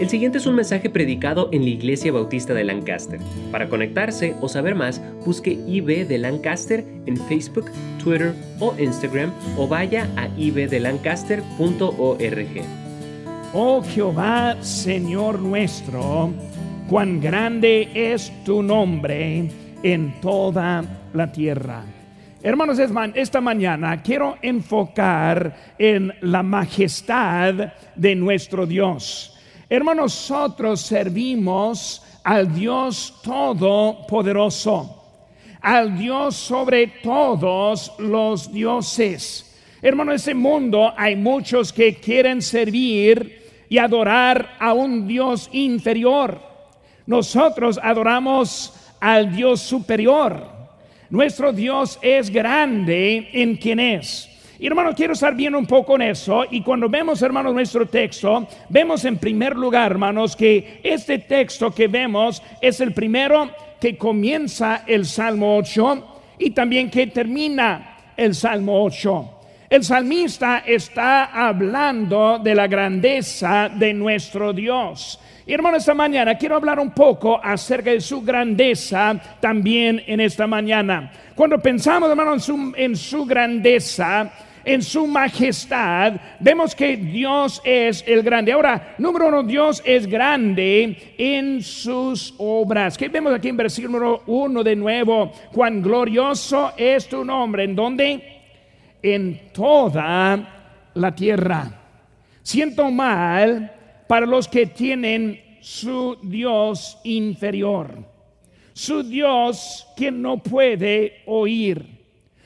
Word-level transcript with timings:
El 0.00 0.08
siguiente 0.08 0.38
es 0.38 0.46
un 0.46 0.56
mensaje 0.56 0.90
predicado 0.90 1.48
en 1.52 1.62
la 1.62 1.70
Iglesia 1.70 2.10
Bautista 2.10 2.52
de 2.52 2.64
Lancaster. 2.64 3.20
Para 3.52 3.68
conectarse 3.68 4.34
o 4.40 4.48
saber 4.48 4.74
más, 4.74 5.00
busque 5.24 5.52
IB 5.52 6.08
de 6.08 6.18
Lancaster 6.18 6.84
en 7.06 7.16
Facebook, 7.16 7.70
Twitter 8.02 8.34
o 8.58 8.74
Instagram 8.76 9.32
o 9.56 9.68
vaya 9.68 10.08
a 10.16 10.26
ibdelancaster.org. 10.36 12.62
Oh 13.52 13.84
Jehová, 13.84 14.56
Señor 14.62 15.38
nuestro, 15.38 16.32
cuán 16.88 17.20
grande 17.20 17.88
es 17.94 18.32
tu 18.44 18.64
nombre 18.64 19.48
en 19.84 20.20
toda 20.20 20.82
la 21.12 21.30
tierra. 21.30 21.84
Hermanos, 22.42 22.80
esta 23.14 23.40
mañana 23.40 24.02
quiero 24.02 24.38
enfocar 24.42 25.54
en 25.78 26.12
la 26.20 26.42
majestad 26.42 27.72
de 27.94 28.16
nuestro 28.16 28.66
Dios. 28.66 29.33
Hermanos, 29.74 30.30
nosotros 30.30 30.82
servimos 30.82 32.00
al 32.22 32.54
Dios 32.54 33.12
Todopoderoso, 33.24 35.02
al 35.60 35.98
Dios 35.98 36.36
sobre 36.36 36.86
todos 37.02 37.90
los 37.98 38.52
dioses. 38.52 39.60
Hermano, 39.82 40.12
en 40.12 40.16
este 40.16 40.32
mundo 40.32 40.94
hay 40.96 41.16
muchos 41.16 41.72
que 41.72 41.96
quieren 41.96 42.40
servir 42.40 43.66
y 43.68 43.78
adorar 43.78 44.54
a 44.60 44.72
un 44.74 45.08
Dios 45.08 45.48
inferior. 45.50 46.40
Nosotros 47.04 47.80
adoramos 47.82 48.72
al 49.00 49.34
Dios 49.34 49.60
superior. 49.60 50.52
Nuestro 51.10 51.52
Dios 51.52 51.98
es 52.00 52.30
grande 52.30 53.28
en 53.32 53.56
quien 53.56 53.80
es. 53.80 54.33
Y 54.64 54.66
hermanos, 54.66 54.94
quiero 54.94 55.12
estar 55.12 55.34
bien 55.34 55.54
un 55.54 55.66
poco 55.66 55.96
en 55.96 56.00
eso. 56.00 56.46
Y 56.50 56.62
cuando 56.62 56.88
vemos, 56.88 57.20
hermanos, 57.20 57.52
nuestro 57.52 57.84
texto, 57.84 58.48
vemos 58.70 59.04
en 59.04 59.18
primer 59.18 59.54
lugar, 59.54 59.90
hermanos, 59.90 60.34
que 60.34 60.80
este 60.82 61.18
texto 61.18 61.70
que 61.70 61.86
vemos 61.86 62.42
es 62.62 62.80
el 62.80 62.94
primero 62.94 63.50
que 63.78 63.98
comienza 63.98 64.84
el 64.86 65.04
Salmo 65.04 65.58
8 65.58 66.06
y 66.38 66.52
también 66.52 66.90
que 66.90 67.08
termina 67.08 67.98
el 68.16 68.34
Salmo 68.34 68.82
8. 68.82 69.30
El 69.68 69.84
salmista 69.84 70.62
está 70.66 71.24
hablando 71.24 72.38
de 72.38 72.54
la 72.54 72.66
grandeza 72.66 73.68
de 73.68 73.92
nuestro 73.92 74.54
Dios. 74.54 75.20
Y 75.46 75.52
hermano, 75.52 75.76
esta 75.76 75.92
mañana 75.92 76.38
quiero 76.38 76.56
hablar 76.56 76.78
un 76.80 76.92
poco 76.92 77.38
acerca 77.42 77.90
de 77.90 78.00
su 78.00 78.22
grandeza 78.22 79.20
también 79.40 80.02
en 80.06 80.20
esta 80.20 80.46
mañana. 80.46 81.12
Cuando 81.34 81.58
pensamos, 81.58 82.08
hermano, 82.08 82.36
en 82.76 82.96
su 82.96 83.26
grandeza, 83.26 84.32
en 84.64 84.82
su 84.82 85.06
majestad, 85.06 86.14
vemos 86.40 86.74
que 86.74 86.96
Dios 86.96 87.60
es 87.64 88.04
el 88.06 88.22
grande. 88.22 88.52
Ahora, 88.52 88.94
número 88.98 89.28
uno, 89.28 89.42
Dios 89.42 89.82
es 89.84 90.06
grande 90.06 91.14
en 91.18 91.62
sus 91.62 92.34
obras. 92.38 92.96
¿Qué 92.96 93.08
vemos 93.08 93.34
aquí 93.34 93.48
en 93.48 93.56
versículo 93.56 94.22
uno 94.26 94.62
de 94.62 94.76
nuevo? 94.76 95.32
Cuán 95.52 95.82
glorioso 95.82 96.72
es 96.76 97.08
tu 97.08 97.24
nombre. 97.24 97.64
¿En 97.64 97.74
dónde? 97.74 98.40
En 99.02 99.52
toda 99.52 100.90
la 100.94 101.14
tierra. 101.14 101.70
Siento 102.42 102.90
mal 102.90 103.72
para 104.06 104.26
los 104.26 104.48
que 104.48 104.66
tienen 104.66 105.40
su 105.60 106.18
Dios 106.22 106.98
inferior. 107.04 108.04
Su 108.72 109.02
Dios 109.02 109.86
que 109.96 110.10
no 110.10 110.38
puede 110.38 111.22
oír 111.26 111.93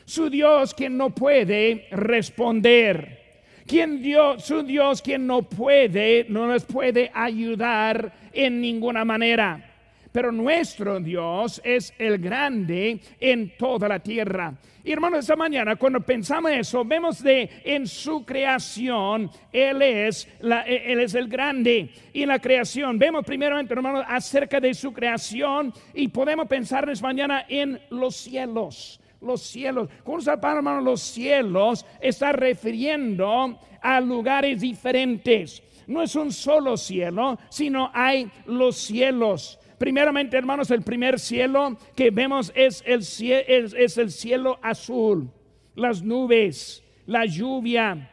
su 0.09 0.31
Dios 0.31 0.73
quien 0.73 0.97
no 0.97 1.11
puede 1.11 1.87
responder. 1.91 3.19
Quien 3.67 4.01
Dios, 4.01 4.43
su 4.43 4.63
Dios 4.63 5.03
quien 5.03 5.27
no 5.27 5.43
puede, 5.43 6.25
no 6.31 6.47
nos 6.47 6.65
puede 6.65 7.11
ayudar 7.13 8.11
en 8.33 8.59
ninguna 8.59 9.05
manera. 9.05 9.63
Pero 10.11 10.33
nuestro 10.33 10.99
Dios 10.99 11.61
es 11.63 11.93
el 11.99 12.17
grande 12.17 12.99
en 13.21 13.55
toda 13.59 13.87
la 13.87 13.99
tierra. 13.99 14.55
Y 14.83 14.93
hermanos, 14.93 15.21
esta 15.21 15.37
mañana 15.37 15.77
cuando 15.77 16.01
pensamos 16.01 16.53
eso, 16.53 16.83
vemos 16.87 17.23
de 17.23 17.61
en 17.63 17.87
su 17.87 18.25
creación, 18.25 19.31
Él 19.53 19.83
es, 19.83 20.27
es 20.67 21.15
el 21.15 21.29
grande. 21.29 21.91
Y 22.15 22.23
en 22.23 22.29
la 22.29 22.39
creación, 22.39 22.99
vemos 22.99 23.27
primeramente, 23.27 23.75
hermanos, 23.75 24.07
acerca 24.09 24.59
de 24.59 24.73
su 24.73 24.91
creación 24.91 25.71
y 25.93 26.09
podemos 26.09 26.49
pensar 26.49 26.89
esta 26.89 27.07
mañana 27.07 27.45
en 27.47 27.79
los 27.91 28.17
cielos 28.17 28.99
los 29.21 29.43
cielos. 29.43 29.89
Cuando 30.05 30.25
se 30.25 30.31
hermano, 30.31 30.81
los 30.81 31.01
cielos 31.01 31.85
está 32.01 32.33
refiriendo 32.33 33.59
a 33.81 34.01
lugares 34.01 34.61
diferentes. 34.61 35.63
No 35.87 36.03
es 36.03 36.15
un 36.15 36.33
solo 36.33 36.77
cielo, 36.77 37.39
sino 37.49 37.91
hay 37.95 38.31
los 38.47 38.77
cielos. 38.77 39.59
Primeramente, 39.79 40.37
hermanos, 40.37 40.71
el 40.71 40.83
primer 40.83 41.19
cielo 41.19 41.77
que 41.95 42.11
vemos 42.11 42.53
es 42.55 42.83
el, 42.85 43.01
es, 43.01 43.75
es 43.75 43.97
el 43.97 44.11
cielo 44.11 44.59
azul, 44.61 45.31
las 45.75 46.03
nubes, 46.03 46.85
la 47.07 47.25
lluvia. 47.25 48.11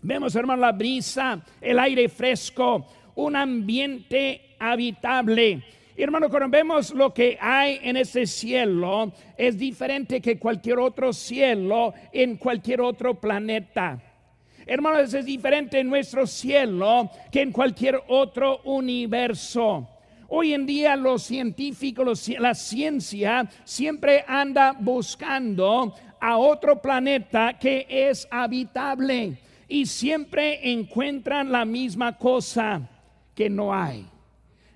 Vemos, 0.00 0.36
hermanos, 0.36 0.60
la 0.60 0.72
brisa, 0.72 1.42
el 1.60 1.78
aire 1.78 2.08
fresco, 2.08 2.86
un 3.16 3.34
ambiente 3.34 4.54
habitable 4.60 5.64
hermano, 6.02 6.30
cuando 6.30 6.48
vemos 6.48 6.94
lo 6.94 7.12
que 7.12 7.36
hay 7.40 7.80
en 7.82 7.96
ese 7.96 8.24
cielo, 8.24 9.12
es 9.36 9.58
diferente 9.58 10.20
que 10.20 10.38
cualquier 10.38 10.78
otro 10.78 11.12
cielo 11.12 11.92
en 12.12 12.36
cualquier 12.36 12.80
otro 12.80 13.18
planeta. 13.18 14.00
Hermanos, 14.64 15.12
es 15.12 15.24
diferente 15.24 15.80
en 15.80 15.88
nuestro 15.88 16.26
cielo 16.26 17.10
que 17.32 17.42
en 17.42 17.50
cualquier 17.50 18.00
otro 18.06 18.60
universo. 18.64 19.88
Hoy 20.28 20.52
en 20.52 20.66
día 20.66 20.94
los 20.94 21.24
científicos, 21.24 22.28
la 22.38 22.54
ciencia 22.54 23.48
siempre 23.64 24.24
anda 24.28 24.76
buscando 24.78 25.94
a 26.20 26.36
otro 26.36 26.80
planeta 26.80 27.58
que 27.58 27.86
es 27.88 28.28
habitable 28.30 29.38
y 29.66 29.86
siempre 29.86 30.70
encuentran 30.70 31.50
la 31.50 31.64
misma 31.64 32.16
cosa 32.16 32.88
que 33.34 33.50
no 33.50 33.74
hay 33.74 34.06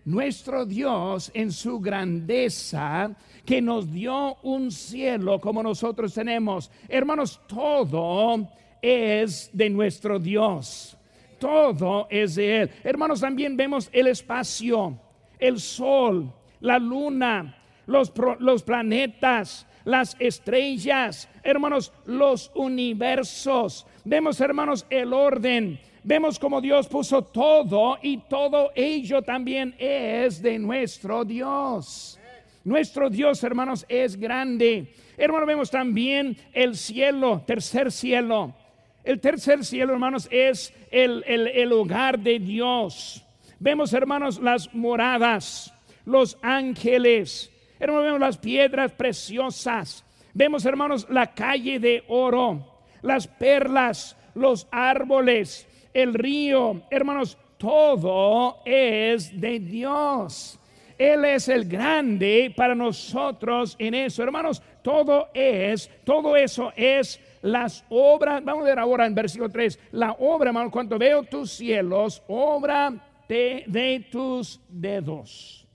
nuestro 0.05 0.67
Dios 0.67 1.31
en 1.35 1.53
su 1.53 1.81
grandeza 1.81 3.15
que 3.45 3.61
nos 3.61 3.93
dio 3.93 4.37
un 4.43 4.71
cielo 4.71 5.41
como 5.41 5.63
nosotros 5.63 6.15
tenemos. 6.15 6.71
Hermanos, 6.89 7.41
todo 7.47 8.49
es 8.81 9.51
de 9.53 9.71
nuestro 9.71 10.19
Dios. 10.19 10.97
Todo 11.39 12.07
es 12.11 12.37
de 12.37 12.63
Él. 12.63 12.71
Hermanos, 12.85 13.21
también 13.21 13.57
vemos 13.57 13.89
el 13.93 14.07
espacio, 14.07 14.99
el 15.39 15.59
sol, 15.59 16.33
la 16.61 16.79
luna, 16.79 17.57
los, 17.87 18.13
los 18.39 18.63
planetas, 18.63 19.67
las 19.85 20.17
estrellas, 20.21 21.29
hermanos, 21.43 21.93
los 22.07 22.53
universos. 22.55 23.87
Vemos, 24.05 24.41
hermanos, 24.41 24.87
el 24.91 25.13
orden 25.13 25.81
vemos 26.05 26.39
como 26.39 26.61
Dios 26.61 26.89
puso 26.89 27.23
todo 27.23 27.99
y 28.03 28.19
todo 28.19 28.71
ello 28.75 29.23
también 29.23 29.75
es 29.79 30.43
de 30.43 30.59
nuestro 30.59 31.25
Dios. 31.25 32.19
Nuestro 32.65 33.11
Dios, 33.11 33.43
hermanos, 33.43 33.85
es 33.89 34.17
grande. 34.17 34.95
Hermanos, 35.17 35.49
vemos 35.49 35.71
también 35.71 36.37
el 36.53 36.77
cielo, 36.77 37.43
tercer 37.47 37.91
cielo. 37.91 38.55
El 39.03 39.21
tercer 39.21 39.65
cielo, 39.65 39.93
hermanos, 39.93 40.29
es 40.31 40.73
el, 40.91 41.25
el 41.27 41.73
hogar 41.73 42.21
de 42.21 42.39
Dios. 42.39 43.25
Vemos, 43.59 43.93
hermanos, 43.93 44.41
las 44.41 44.73
moradas, 44.73 45.75
los 46.05 46.39
ángeles. 46.41 47.51
Hermanos, 47.81 48.05
vemos 48.05 48.21
las 48.21 48.39
piedras 48.39 48.93
preciosas. 48.93 50.05
Vemos, 50.35 50.65
hermanos, 50.65 51.07
la 51.11 51.35
calle 51.35 51.81
de 51.81 52.05
oro, 52.09 52.65
las 53.03 53.27
perlas, 53.27 54.17
los 54.35 54.67
árboles, 54.71 55.67
el 55.93 56.15
río, 56.15 56.83
hermanos, 56.91 57.37
todo 57.59 58.63
es 58.65 59.41
de 59.41 59.61
Dios. 59.61 60.59
Él 60.99 61.25
es 61.25 61.49
el 61.49 61.65
grande 61.65 62.53
para 62.57 62.75
nosotros 62.75 63.75
en 63.79 63.95
eso. 63.95 64.23
Hermanos, 64.23 64.63
todo 64.83 65.29
es, 65.35 65.91
todo 66.05 66.37
eso 66.37 66.73
es 66.77 67.21
las 67.43 67.85
obras. 67.89 68.45
Vamos 68.45 68.65
a 68.65 68.69
ver 68.69 68.79
ahora 68.79 69.07
en 69.07 69.15
versículo 69.15 69.51
3. 69.51 69.79
La 69.93 70.13
obra, 70.13 70.51
hermano, 70.51 70.71
cuando 70.71 70.99
veo 70.99 71.25
tus 71.25 71.53
cielos, 71.53 72.23
obra 72.29 72.93
de, 73.29 73.65
de 73.67 74.07
tus 74.11 74.61
dedos. 74.69 75.67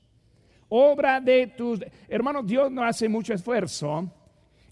Obra 0.70 1.20
de 1.20 1.48
tus... 1.48 1.80
Hermanos, 2.08 2.46
Dios 2.46 2.72
no 2.72 2.84
hace 2.84 3.08
mucho 3.08 3.34
esfuerzo 3.34 4.10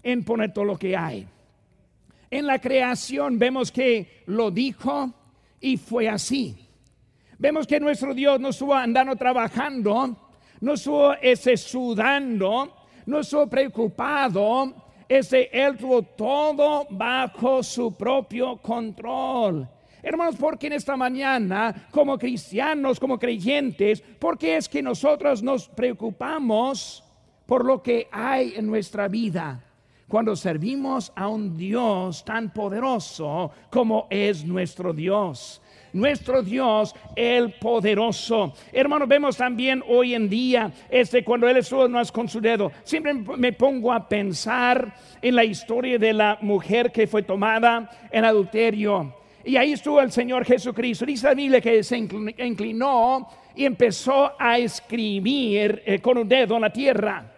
en 0.02 0.24
poner 0.24 0.52
todo 0.52 0.64
lo 0.64 0.78
que 0.78 0.96
hay. 0.96 1.26
En 2.30 2.46
la 2.46 2.58
creación 2.58 3.38
vemos 3.38 3.70
que 3.70 4.22
lo 4.26 4.50
dijo, 4.50 5.12
y 5.66 5.76
fue 5.76 6.08
así. 6.08 6.56
Vemos 7.38 7.66
que 7.66 7.80
nuestro 7.80 8.14
Dios 8.14 8.38
no 8.38 8.50
estuvo 8.50 8.72
andando 8.72 9.16
trabajando, 9.16 10.16
no 10.60 10.72
estuvo 10.74 11.12
ese 11.14 11.56
sudando, 11.56 12.72
no 13.04 13.18
estuvo 13.18 13.48
preocupado, 13.48 14.72
ese 15.08 15.50
él 15.52 15.76
tuvo 15.76 16.02
todo 16.02 16.86
bajo 16.88 17.64
su 17.64 17.96
propio 17.96 18.58
control. 18.58 19.68
Hermanos, 20.04 20.36
porque 20.38 20.68
en 20.68 20.74
esta 20.74 20.96
mañana, 20.96 21.88
como 21.90 22.16
cristianos, 22.16 23.00
como 23.00 23.18
creyentes, 23.18 24.04
porque 24.20 24.56
es 24.56 24.68
que 24.68 24.80
nosotros 24.82 25.42
nos 25.42 25.68
preocupamos 25.68 27.02
por 27.44 27.64
lo 27.64 27.82
que 27.82 28.06
hay 28.12 28.54
en 28.54 28.68
nuestra 28.68 29.08
vida? 29.08 29.65
Cuando 30.08 30.36
servimos 30.36 31.12
a 31.16 31.28
un 31.28 31.56
Dios 31.56 32.24
tan 32.24 32.52
poderoso 32.52 33.50
como 33.70 34.06
es 34.10 34.44
nuestro 34.44 34.92
Dios 34.92 35.60
nuestro 35.96 36.42
Dios, 36.42 36.94
el 37.16 37.52
poderoso. 37.54 38.52
Hermanos, 38.72 39.08
vemos 39.08 39.36
también 39.36 39.82
hoy 39.88 40.14
en 40.14 40.28
día, 40.28 40.70
este, 40.90 41.24
cuando 41.24 41.48
Él 41.48 41.56
estuvo 41.56 41.88
más 41.88 42.12
con 42.12 42.28
su 42.28 42.40
dedo, 42.40 42.70
siempre 42.84 43.14
me 43.14 43.52
pongo 43.52 43.92
a 43.92 44.06
pensar 44.06 44.94
en 45.20 45.34
la 45.34 45.44
historia 45.44 45.98
de 45.98 46.12
la 46.12 46.38
mujer 46.42 46.92
que 46.92 47.06
fue 47.06 47.22
tomada 47.22 47.90
en 48.10 48.24
adulterio. 48.24 49.14
Y 49.44 49.56
ahí 49.56 49.72
estuvo 49.72 50.00
el 50.00 50.12
Señor 50.12 50.44
Jesucristo. 50.44 51.06
Dice 51.06 51.28
la 51.28 51.34
Biblia 51.34 51.60
que 51.60 51.82
se 51.82 51.96
inclinó 51.96 53.28
y 53.54 53.64
empezó 53.64 54.32
a 54.38 54.58
escribir 54.58 55.82
eh, 55.86 56.00
con 56.00 56.18
un 56.18 56.28
dedo 56.28 56.56
en 56.56 56.62
la 56.62 56.72
tierra. 56.72 57.35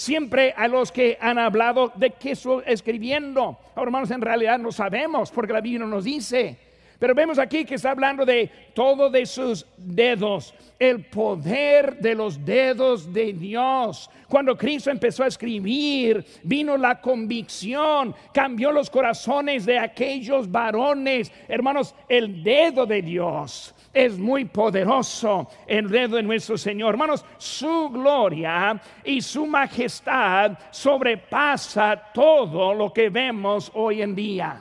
Siempre 0.00 0.54
a 0.56 0.66
los 0.66 0.90
que 0.90 1.18
han 1.20 1.38
hablado 1.38 1.92
de 1.94 2.12
qué 2.12 2.30
estoy 2.30 2.62
escribiendo. 2.64 3.58
Hermanos, 3.76 4.10
en 4.10 4.22
realidad 4.22 4.58
no 4.58 4.72
sabemos 4.72 5.30
porque 5.30 5.52
la 5.52 5.60
Biblia 5.60 5.86
nos 5.86 6.04
dice. 6.04 6.56
Pero 6.98 7.14
vemos 7.14 7.38
aquí 7.38 7.66
que 7.66 7.74
está 7.74 7.90
hablando 7.90 8.24
de 8.24 8.50
todo 8.72 9.10
de 9.10 9.26
sus 9.26 9.66
dedos, 9.76 10.54
el 10.78 11.04
poder 11.04 11.98
de 11.98 12.14
los 12.14 12.42
dedos 12.42 13.12
de 13.12 13.34
Dios. 13.34 14.08
Cuando 14.26 14.56
Cristo 14.56 14.90
empezó 14.90 15.22
a 15.22 15.26
escribir, 15.26 16.24
vino 16.44 16.78
la 16.78 16.98
convicción, 16.98 18.14
cambió 18.32 18.72
los 18.72 18.88
corazones 18.88 19.66
de 19.66 19.78
aquellos 19.78 20.50
varones. 20.50 21.30
Hermanos, 21.46 21.94
el 22.08 22.42
dedo 22.42 22.86
de 22.86 23.02
Dios 23.02 23.74
es 23.92 24.18
muy 24.18 24.44
poderoso, 24.44 25.48
el 25.66 25.88
dedo 25.88 26.16
de 26.16 26.22
nuestro 26.22 26.56
Señor. 26.56 26.94
Hermanos, 26.94 27.24
su 27.38 27.88
gloria 27.90 28.80
y 29.04 29.20
su 29.20 29.46
majestad 29.46 30.58
sobrepasa 30.70 32.10
todo 32.14 32.72
lo 32.74 32.92
que 32.92 33.08
vemos 33.10 33.70
hoy 33.74 34.02
en 34.02 34.14
día. 34.14 34.60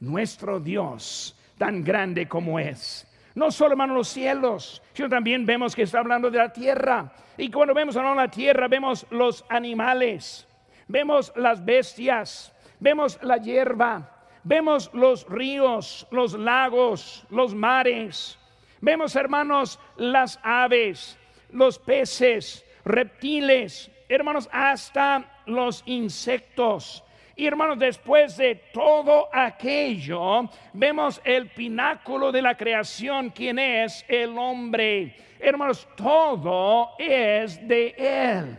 Nuestro 0.00 0.58
Dios 0.60 1.36
tan 1.56 1.84
grande 1.84 2.26
como 2.26 2.58
es. 2.58 3.04
No 3.34 3.50
solo, 3.50 3.72
hermano, 3.72 3.94
los 3.94 4.08
cielos, 4.08 4.82
sino 4.92 5.08
también 5.08 5.46
vemos 5.46 5.76
que 5.76 5.82
está 5.82 6.00
hablando 6.00 6.30
de 6.30 6.38
la 6.38 6.52
tierra. 6.52 7.12
Y 7.36 7.50
cuando 7.50 7.74
vemos 7.74 7.96
a 7.96 8.02
la 8.14 8.28
tierra, 8.28 8.66
vemos 8.66 9.06
los 9.10 9.44
animales, 9.48 10.46
vemos 10.88 11.32
las 11.36 11.64
bestias, 11.64 12.52
vemos 12.80 13.18
la 13.22 13.36
hierba, 13.36 14.26
vemos 14.42 14.90
los 14.92 15.28
ríos, 15.28 16.06
los 16.10 16.34
lagos, 16.34 17.24
los 17.30 17.54
mares. 17.54 18.36
Vemos, 18.80 19.16
hermanos, 19.16 19.78
las 19.96 20.38
aves, 20.42 21.18
los 21.50 21.78
peces, 21.78 22.64
reptiles, 22.84 23.90
hermanos, 24.08 24.48
hasta 24.52 25.42
los 25.46 25.82
insectos. 25.86 27.04
Y 27.34 27.46
hermanos, 27.46 27.78
después 27.78 28.36
de 28.36 28.56
todo 28.72 29.28
aquello, 29.32 30.50
vemos 30.72 31.20
el 31.24 31.48
pináculo 31.50 32.32
de 32.32 32.42
la 32.42 32.56
creación, 32.56 33.30
quien 33.30 33.60
es 33.60 34.04
el 34.08 34.36
hombre. 34.36 35.14
Hermanos, 35.38 35.86
todo 35.96 36.96
es 36.98 37.66
de 37.66 37.94
Él. 37.96 38.58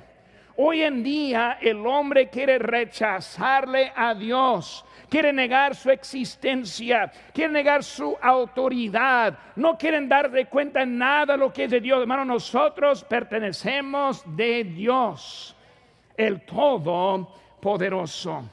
Hoy 0.55 0.81
en 0.83 1.03
día 1.03 1.57
el 1.61 1.85
hombre 1.85 2.29
quiere 2.29 2.59
rechazarle 2.59 3.91
a 3.95 4.13
Dios, 4.13 4.85
quiere 5.09 5.33
negar 5.33 5.75
su 5.75 5.89
existencia, 5.89 7.11
quiere 7.33 7.51
negar 7.51 7.83
su 7.83 8.15
autoridad, 8.21 9.37
no 9.55 9.77
quieren 9.77 10.07
dar 10.07 10.31
de 10.31 10.45
cuenta 10.45 10.85
nada 10.85 11.35
lo 11.35 11.51
que 11.51 11.65
es 11.65 11.71
de 11.71 11.81
Dios. 11.81 12.01
Hermanos, 12.01 12.27
nosotros 12.27 13.03
pertenecemos 13.03 14.23
de 14.25 14.63
Dios, 14.63 15.55
el 16.15 16.45
Todopoderoso. 16.45 18.49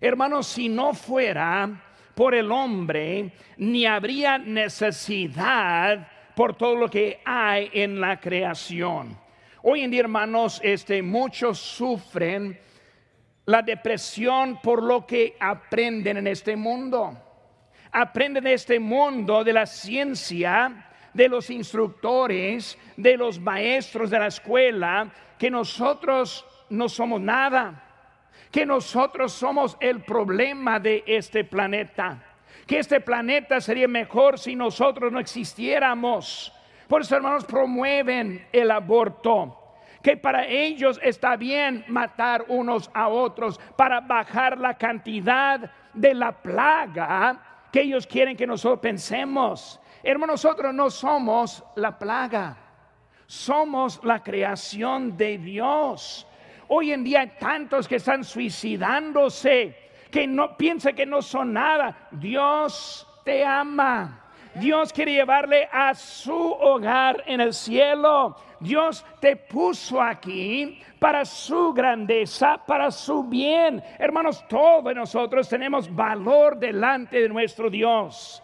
Hermanos, 0.00 0.46
si 0.46 0.68
no 0.68 0.94
fuera 0.94 1.68
por 2.14 2.34
el 2.34 2.50
hombre, 2.50 3.32
ni 3.58 3.84
habría 3.84 4.38
necesidad 4.38 6.08
por 6.34 6.54
todo 6.54 6.74
lo 6.74 6.88
que 6.88 7.20
hay 7.24 7.70
en 7.72 8.00
la 8.00 8.18
creación. 8.18 9.18
Hoy 9.62 9.82
en 9.82 9.90
día, 9.90 10.00
hermanos, 10.00 10.58
este, 10.64 11.02
muchos 11.02 11.58
sufren 11.58 12.58
la 13.46 13.62
depresión 13.62 14.60
por 14.62 14.82
lo 14.82 15.06
que 15.06 15.36
aprenden 15.40 16.18
en 16.18 16.26
este 16.26 16.56
mundo. 16.56 17.18
Aprenden 17.92 18.44
de 18.44 18.54
este 18.54 18.78
mundo, 18.78 19.42
de 19.42 19.52
la 19.52 19.66
ciencia, 19.66 20.88
de 21.12 21.28
los 21.28 21.50
instructores, 21.50 22.78
de 22.96 23.16
los 23.16 23.40
maestros 23.40 24.10
de 24.10 24.18
la 24.18 24.28
escuela, 24.28 25.12
que 25.38 25.50
nosotros 25.50 26.46
no 26.68 26.88
somos 26.88 27.20
nada 27.20 27.86
que 28.50 28.66
nosotros 28.66 29.32
somos 29.32 29.76
el 29.80 30.02
problema 30.02 30.80
de 30.80 31.04
este 31.06 31.44
planeta, 31.44 32.22
que 32.66 32.78
este 32.78 33.00
planeta 33.00 33.60
sería 33.60 33.88
mejor 33.88 34.38
si 34.38 34.56
nosotros 34.56 35.12
no 35.12 35.20
existiéramos. 35.20 36.52
Por 36.88 37.02
eso, 37.02 37.16
hermanos, 37.16 37.44
promueven 37.44 38.46
el 38.52 38.70
aborto 38.70 39.59
que 40.02 40.16
para 40.16 40.46
ellos 40.46 40.98
está 41.02 41.36
bien 41.36 41.84
matar 41.88 42.44
unos 42.48 42.90
a 42.94 43.08
otros 43.08 43.60
para 43.76 44.00
bajar 44.00 44.58
la 44.58 44.74
cantidad 44.74 45.70
de 45.92 46.14
la 46.14 46.32
plaga 46.32 47.66
que 47.70 47.82
ellos 47.82 48.06
quieren 48.06 48.36
que 48.36 48.46
nosotros 48.46 48.80
pensemos. 48.80 49.80
Hermanos, 50.02 50.44
nosotros 50.44 50.74
no 50.74 50.90
somos 50.90 51.62
la 51.76 51.98
plaga, 51.98 52.56
somos 53.26 54.00
la 54.02 54.22
creación 54.22 55.16
de 55.16 55.38
Dios. 55.38 56.26
Hoy 56.68 56.92
en 56.92 57.04
día 57.04 57.20
hay 57.20 57.32
tantos 57.38 57.86
que 57.86 57.96
están 57.96 58.24
suicidándose, 58.24 59.76
que 60.10 60.26
no 60.26 60.56
piensa 60.56 60.92
que 60.92 61.04
no 61.04 61.20
son 61.20 61.52
nada. 61.52 62.08
Dios 62.12 63.06
te 63.24 63.44
ama. 63.44 64.29
Dios 64.54 64.92
quiere 64.92 65.12
llevarle 65.12 65.68
a 65.72 65.94
su 65.94 66.34
hogar 66.34 67.22
en 67.26 67.40
el 67.40 67.54
cielo. 67.54 68.36
Dios 68.58 69.04
te 69.20 69.36
puso 69.36 70.00
aquí 70.00 70.80
para 70.98 71.24
su 71.24 71.72
grandeza, 71.72 72.58
para 72.66 72.90
su 72.90 73.24
bien. 73.24 73.82
Hermanos, 73.98 74.44
todos 74.48 74.94
nosotros 74.94 75.48
tenemos 75.48 75.94
valor 75.94 76.58
delante 76.58 77.20
de 77.20 77.28
nuestro 77.28 77.70
Dios 77.70 78.42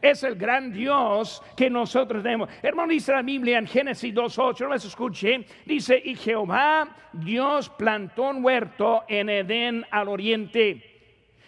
es 0.00 0.22
el 0.22 0.36
gran 0.36 0.72
Dios 0.72 1.42
que 1.56 1.68
nosotros 1.68 2.22
tenemos. 2.22 2.48
Hermano, 2.62 2.92
dice 2.92 3.12
la 3.12 3.22
Biblia 3.22 3.58
en 3.58 3.66
Génesis 3.66 4.14
2.8, 4.14 4.60
no 4.60 4.72
les 4.72 4.84
escuche, 4.84 5.44
dice, 5.64 6.00
y 6.04 6.14
Jehová 6.14 6.88
Dios 7.12 7.68
plantó 7.70 8.30
un 8.30 8.44
huerto 8.44 9.04
en 9.08 9.28
Edén 9.28 9.84
al 9.90 10.08
oriente 10.08 10.84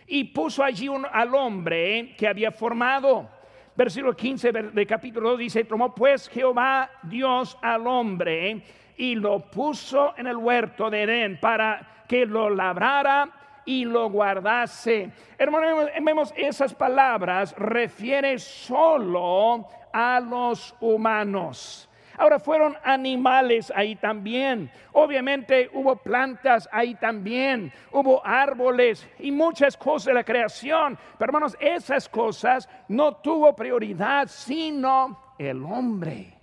y 0.06 0.24
puso 0.24 0.64
allí 0.64 0.88
al 1.12 1.34
hombre 1.34 2.14
que 2.18 2.26
había 2.26 2.50
formado. 2.50 3.39
Versículo 3.80 4.14
15 4.14 4.52
de 4.52 4.86
capítulo 4.86 5.30
2 5.30 5.38
dice, 5.38 5.64
tomó 5.64 5.94
pues 5.94 6.28
Jehová 6.28 6.90
Dios 7.02 7.56
al 7.62 7.86
hombre 7.86 8.62
y 8.98 9.14
lo 9.14 9.38
puso 9.38 10.12
en 10.18 10.26
el 10.26 10.36
huerto 10.36 10.90
de 10.90 11.04
Edén 11.04 11.40
para 11.40 12.04
que 12.06 12.26
lo 12.26 12.50
labrara 12.50 13.30
y 13.64 13.86
lo 13.86 14.10
guardase. 14.10 15.10
Hermanos, 15.38 15.88
vemos 15.98 16.30
esas 16.36 16.74
palabras 16.74 17.54
refiere 17.56 18.38
solo 18.38 19.66
a 19.94 20.20
los 20.20 20.76
humanos. 20.82 21.88
Ahora 22.20 22.38
fueron 22.38 22.76
animales 22.84 23.72
ahí 23.74 23.96
también. 23.96 24.70
Obviamente 24.92 25.70
hubo 25.72 25.96
plantas 25.96 26.68
ahí 26.70 26.94
también. 26.94 27.72
Hubo 27.92 28.20
árboles 28.22 29.08
y 29.20 29.32
muchas 29.32 29.74
cosas 29.74 30.08
de 30.08 30.14
la 30.14 30.24
creación. 30.24 30.98
Pero 31.18 31.30
hermanos, 31.30 31.56
esas 31.58 32.10
cosas 32.10 32.68
no 32.88 33.16
tuvo 33.16 33.56
prioridad 33.56 34.28
sino 34.28 35.34
el 35.38 35.64
hombre 35.64 36.34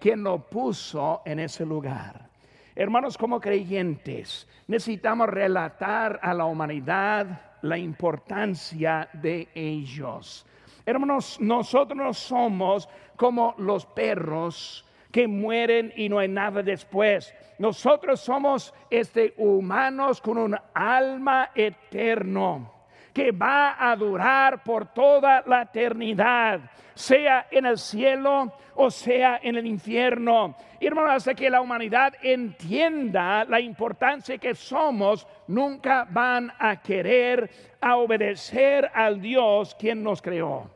quien 0.00 0.22
lo 0.22 0.38
puso 0.38 1.20
en 1.26 1.40
ese 1.40 1.66
lugar. 1.66 2.30
Hermanos, 2.74 3.18
como 3.18 3.38
creyentes, 3.38 4.48
necesitamos 4.66 5.28
relatar 5.28 6.20
a 6.22 6.32
la 6.32 6.46
humanidad 6.46 7.58
la 7.60 7.76
importancia 7.76 9.10
de 9.12 9.48
ellos. 9.54 10.46
Hermanos, 10.86 11.38
nosotros 11.38 11.98
no 11.98 12.14
somos 12.14 12.88
como 13.14 13.54
los 13.58 13.84
perros 13.84 14.86
que 15.10 15.26
mueren 15.26 15.92
y 15.96 16.08
no 16.08 16.18
hay 16.18 16.28
nada 16.28 16.62
después. 16.62 17.34
Nosotros 17.58 18.20
somos 18.20 18.74
este 18.90 19.34
humanos 19.36 20.20
con 20.20 20.38
un 20.38 20.56
alma 20.74 21.50
eterno 21.54 22.74
que 23.12 23.32
va 23.32 23.76
a 23.78 23.96
durar 23.96 24.62
por 24.62 24.92
toda 24.92 25.42
la 25.46 25.62
eternidad, 25.62 26.60
sea 26.94 27.48
en 27.50 27.66
el 27.66 27.76
cielo 27.76 28.52
o 28.76 28.90
sea 28.90 29.40
en 29.42 29.56
el 29.56 29.66
infierno. 29.66 30.54
Y 30.78 30.86
hermanos, 30.86 31.14
hasta 31.16 31.34
que 31.34 31.50
la 31.50 31.60
humanidad 31.60 32.14
entienda 32.22 33.44
la 33.44 33.58
importancia 33.60 34.38
que 34.38 34.54
somos, 34.54 35.26
nunca 35.48 36.06
van 36.08 36.52
a 36.60 36.80
querer 36.80 37.50
a 37.80 37.96
obedecer 37.96 38.88
al 38.94 39.20
Dios 39.20 39.74
quien 39.74 40.02
nos 40.02 40.22
creó. 40.22 40.70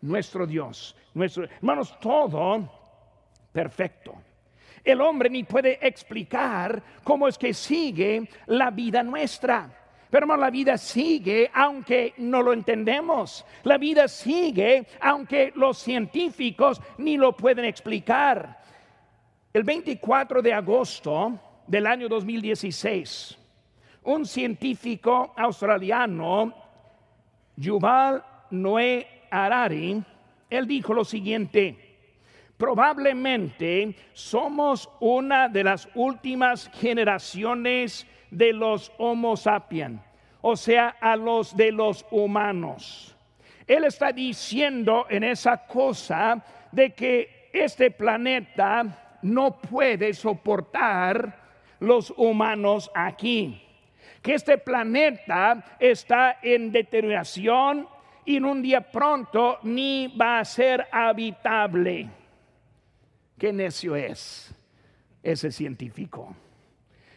nuestro 0.00 0.46
Dios, 0.46 0.94
nuestro, 1.14 1.46
hermanos, 1.46 1.98
todo 1.98 2.77
perfecto. 3.52 4.14
El 4.84 5.00
hombre 5.00 5.28
ni 5.28 5.44
puede 5.44 5.78
explicar 5.86 6.82
cómo 7.04 7.28
es 7.28 7.36
que 7.36 7.52
sigue 7.52 8.28
la 8.46 8.70
vida 8.70 9.02
nuestra. 9.02 9.70
Pero 10.10 10.24
hermano, 10.24 10.40
la 10.40 10.50
vida 10.50 10.78
sigue 10.78 11.50
aunque 11.52 12.14
no 12.18 12.42
lo 12.42 12.52
entendemos. 12.52 13.44
La 13.64 13.76
vida 13.76 14.08
sigue 14.08 14.86
aunque 15.00 15.52
los 15.54 15.78
científicos 15.78 16.80
ni 16.96 17.16
lo 17.16 17.36
pueden 17.36 17.66
explicar. 17.66 18.58
El 19.52 19.64
24 19.64 20.40
de 20.40 20.52
agosto 20.52 21.38
del 21.66 21.86
año 21.86 22.08
2016, 22.08 23.36
un 24.04 24.24
científico 24.24 25.34
australiano, 25.36 26.54
Yuval 27.56 28.24
Noé 28.50 29.24
Harari, 29.30 30.02
él 30.48 30.66
dijo 30.66 30.94
lo 30.94 31.04
siguiente, 31.04 31.87
probablemente 32.58 33.94
somos 34.12 34.90
una 35.00 35.48
de 35.48 35.64
las 35.64 35.88
últimas 35.94 36.68
generaciones 36.74 38.06
de 38.30 38.52
los 38.52 38.92
Homo 38.98 39.36
sapiens, 39.36 40.02
o 40.42 40.56
sea, 40.56 40.96
a 41.00 41.16
los 41.16 41.56
de 41.56 41.72
los 41.72 42.04
humanos. 42.10 43.16
Él 43.66 43.84
está 43.84 44.12
diciendo 44.12 45.06
en 45.08 45.24
esa 45.24 45.66
cosa 45.66 46.44
de 46.72 46.90
que 46.90 47.48
este 47.52 47.90
planeta 47.90 49.18
no 49.22 49.58
puede 49.60 50.12
soportar 50.12 51.48
los 51.80 52.12
humanos 52.16 52.90
aquí. 52.94 53.62
Que 54.22 54.34
este 54.34 54.58
planeta 54.58 55.76
está 55.78 56.38
en 56.42 56.72
deterioración 56.72 57.86
y 58.24 58.36
en 58.36 58.44
un 58.44 58.62
día 58.62 58.80
pronto 58.80 59.58
ni 59.62 60.08
va 60.08 60.40
a 60.40 60.44
ser 60.44 60.86
habitable. 60.90 62.08
Qué 63.38 63.52
necio 63.52 63.94
es 63.94 64.52
ese 65.22 65.52
científico. 65.52 66.34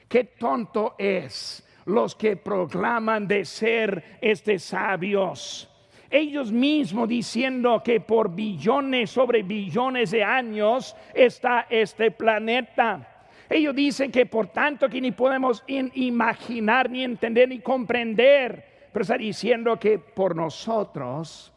Qué 0.07 0.25
tonto 0.25 0.95
es 0.97 1.67
los 1.85 2.15
que 2.15 2.37
proclaman 2.37 3.27
de 3.27 3.43
ser 3.43 4.19
este 4.21 4.59
sabios. 4.59 5.67
Ellos 6.09 6.51
mismos 6.51 7.07
diciendo 7.07 7.81
que 7.83 8.01
por 8.01 8.35
billones 8.35 9.09
sobre 9.09 9.43
billones 9.43 10.11
de 10.11 10.23
años 10.23 10.95
está 11.13 11.65
este 11.69 12.11
planeta. 12.11 13.25
Ellos 13.49 13.73
dicen 13.73 14.11
que 14.11 14.25
por 14.25 14.47
tanto 14.47 14.89
que 14.89 15.01
ni 15.01 15.11
podemos 15.11 15.63
imaginar, 15.67 16.89
ni 16.89 17.03
entender, 17.03 17.49
ni 17.49 17.59
comprender, 17.59 18.89
pero 18.91 19.01
está 19.01 19.17
diciendo 19.17 19.79
que 19.79 19.97
por 19.97 20.35
nosotros 20.35 21.51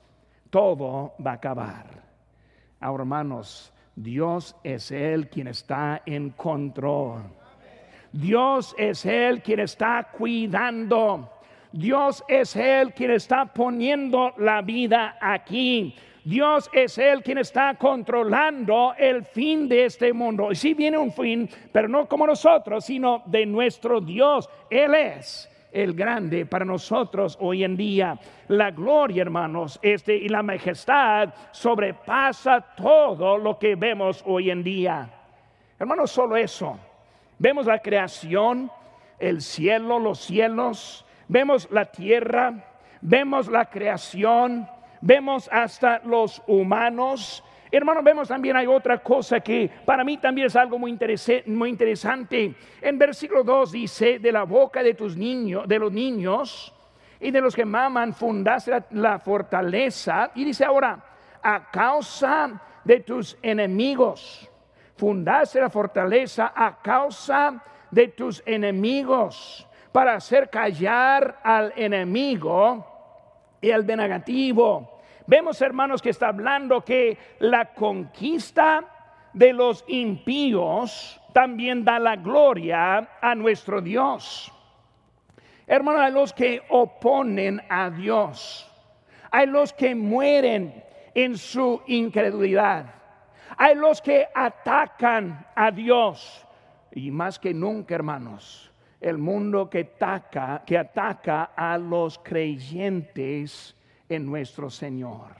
todo 0.49 1.15
va 1.25 1.33
a 1.33 1.35
acabar. 1.35 1.87
Ahora, 2.81 3.03
hermanos, 3.03 3.74
Dios 3.97 4.57
es 4.65 4.91
el 4.91 5.29
quien 5.29 5.49
está 5.49 6.03
en 6.05 6.31
control. 6.31 7.23
Dios 8.13 8.75
es 8.79 9.07
el 9.07 9.43
quien 9.43 9.61
está 9.61 10.09
cuidando. 10.17 11.31
Dios 11.73 12.23
es 12.29 12.55
el 12.57 12.93
quien 12.93 13.13
está 13.13 13.47
poniendo 13.47 14.35
la 14.39 14.63
vida 14.63 15.17
aquí. 15.21 15.95
Dios 16.25 16.71
es 16.73 16.97
el 16.99 17.23
quien 17.23 17.39
está 17.39 17.75
controlando 17.75 18.95
el 18.97 19.25
fin 19.25 19.69
de 19.69 19.85
este 19.85 20.13
mundo. 20.13 20.51
Y 20.51 20.55
si 20.55 20.73
viene 20.73 20.97
un 20.97 21.13
fin, 21.13 21.49
pero 21.71 21.87
no 21.87 22.09
como 22.09 22.27
nosotros, 22.27 22.85
sino 22.85 23.23
de 23.27 23.45
nuestro 23.45 24.01
Dios. 24.01 24.49
Él 24.71 24.95
es 24.95 25.51
el 25.75 25.93
grande 25.93 26.47
para 26.47 26.65
nosotros 26.65 27.37
hoy 27.41 27.65
en 27.65 27.77
día. 27.77 28.19
La 28.49 28.71
gloria, 28.71 29.23
hermanos, 29.23 29.79
este 29.83 30.17
y 30.17 30.29
la 30.29 30.43
majestad 30.43 31.35
sobrepasa 31.51 32.61
todo 32.77 33.37
lo 33.37 33.59
que 33.59 33.75
vemos 33.75 34.23
hoy 34.25 34.51
en 34.51 34.63
día. 34.63 35.11
Hermanos, 35.79 36.13
solo 36.13 36.37
eso. 36.37 36.79
Vemos 37.39 37.67
la 37.67 37.81
creación, 37.81 38.71
el 39.19 39.43
cielo, 39.43 39.99
los 39.99 40.21
cielos, 40.21 41.05
vemos 41.29 41.69
la 41.71 41.87
tierra, 41.87 42.55
vemos 43.01 43.49
la 43.49 43.67
creación, 43.67 44.69
vemos 45.01 45.49
hasta 45.53 46.01
los 46.05 46.41
humanos, 46.47 47.43
Hermano, 47.77 48.05
vemos 48.05 48.29
también 48.29 48.57
hay 48.57 48.69
otra 48.69 48.99
cosa 48.99 49.41
que 49.41 49.69
para 49.85 50.05
mí 50.05 50.19
también 50.19 50.47
es 50.47 50.55
algo 50.55 50.79
muy, 50.79 50.91
interesante. 50.93 52.55
En 52.81 52.99
versículo 52.99 53.43
2 53.43 53.73
dice, 53.73 54.21
de 54.21 54.31
la 54.31 54.45
boca 54.45 54.81
de 54.81 54.95
tus 54.95 55.17
niños, 55.17 55.67
de 55.67 55.81
los 55.81 55.91
niños 55.91 56.73
y 57.19 57.33
de 57.33 57.41
los 57.41 57.53
que 57.57 57.65
maman, 57.65 58.15
fundaste 58.15 58.85
la, 58.91 59.19
fortaleza. 59.19 60.31
Y 60.37 60.45
dice 60.45 60.65
ahora, 60.65 61.05
a 61.43 61.69
causa 61.69 62.63
de 62.85 63.01
tus 63.01 63.37
enemigos, 63.43 64.49
fundaste 64.97 65.61
la 65.61 65.69
fortaleza 65.69 66.53
a 66.55 66.81
causa 66.81 67.61
de 67.91 68.07
tus 68.07 68.41
enemigos, 68.47 69.67
para 69.91 70.15
hacer 70.15 70.49
callar 70.49 71.41
al 71.43 71.73
enemigo 71.75 72.87
y 73.61 73.73
al 73.73 73.85
negativo 73.85 74.94
Vemos, 75.27 75.61
hermanos, 75.63 76.03
que 76.03 76.11
está 76.11 76.29
hablando 76.29 76.85
que 76.85 77.17
la 77.39 77.73
conquista 77.75 78.85
de 79.33 79.53
los 79.53 79.85
impíos 79.89 81.21
también 81.33 81.85
da 81.85 81.99
la 81.99 82.17
gloria 82.17 83.09
a 83.21 83.35
nuestro 83.35 83.81
Dios. 83.81 84.53
Hermanos, 85.67 86.03
hay 86.03 86.13
los 86.13 86.33
que 86.33 86.63
oponen 86.69 87.63
a 87.69 87.91
Dios. 87.91 88.71
Hay 89.31 89.47
los 89.47 89.73
que 89.73 89.95
mueren 89.95 90.85
en 91.15 91.39
su 91.39 91.83
incredulidad. 91.87 92.95
Hay 93.57 93.75
los 93.75 94.03
que 94.03 94.29
atacan 94.35 95.47
a 95.55 95.71
Dios. 95.71 96.47
Y 96.93 97.11
más 97.11 97.39
que 97.39 97.55
nunca, 97.55 97.95
hermanos, 97.95 98.71
el 99.01 99.19
mundo 99.19 99.69
que 99.71 99.91
ataca, 99.95 100.63
que 100.67 100.79
ataca 100.79 101.51
a 101.57 101.79
los 101.79 102.19
creyentes 102.19 103.75
nuestro 104.19 104.71
Señor. 104.71 105.35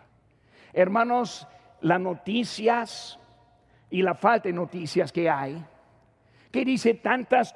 Hermanos, 0.73 1.47
las 1.81 2.01
noticias 2.01 3.19
y 3.91 4.03
la 4.03 4.15
falta 4.15 4.49
de 4.49 4.55
noticias 4.55 5.13
que 5.13 5.29
hay, 5.31 5.63
que 6.51 6.65
dice 6.65 6.95
tantas 6.95 7.55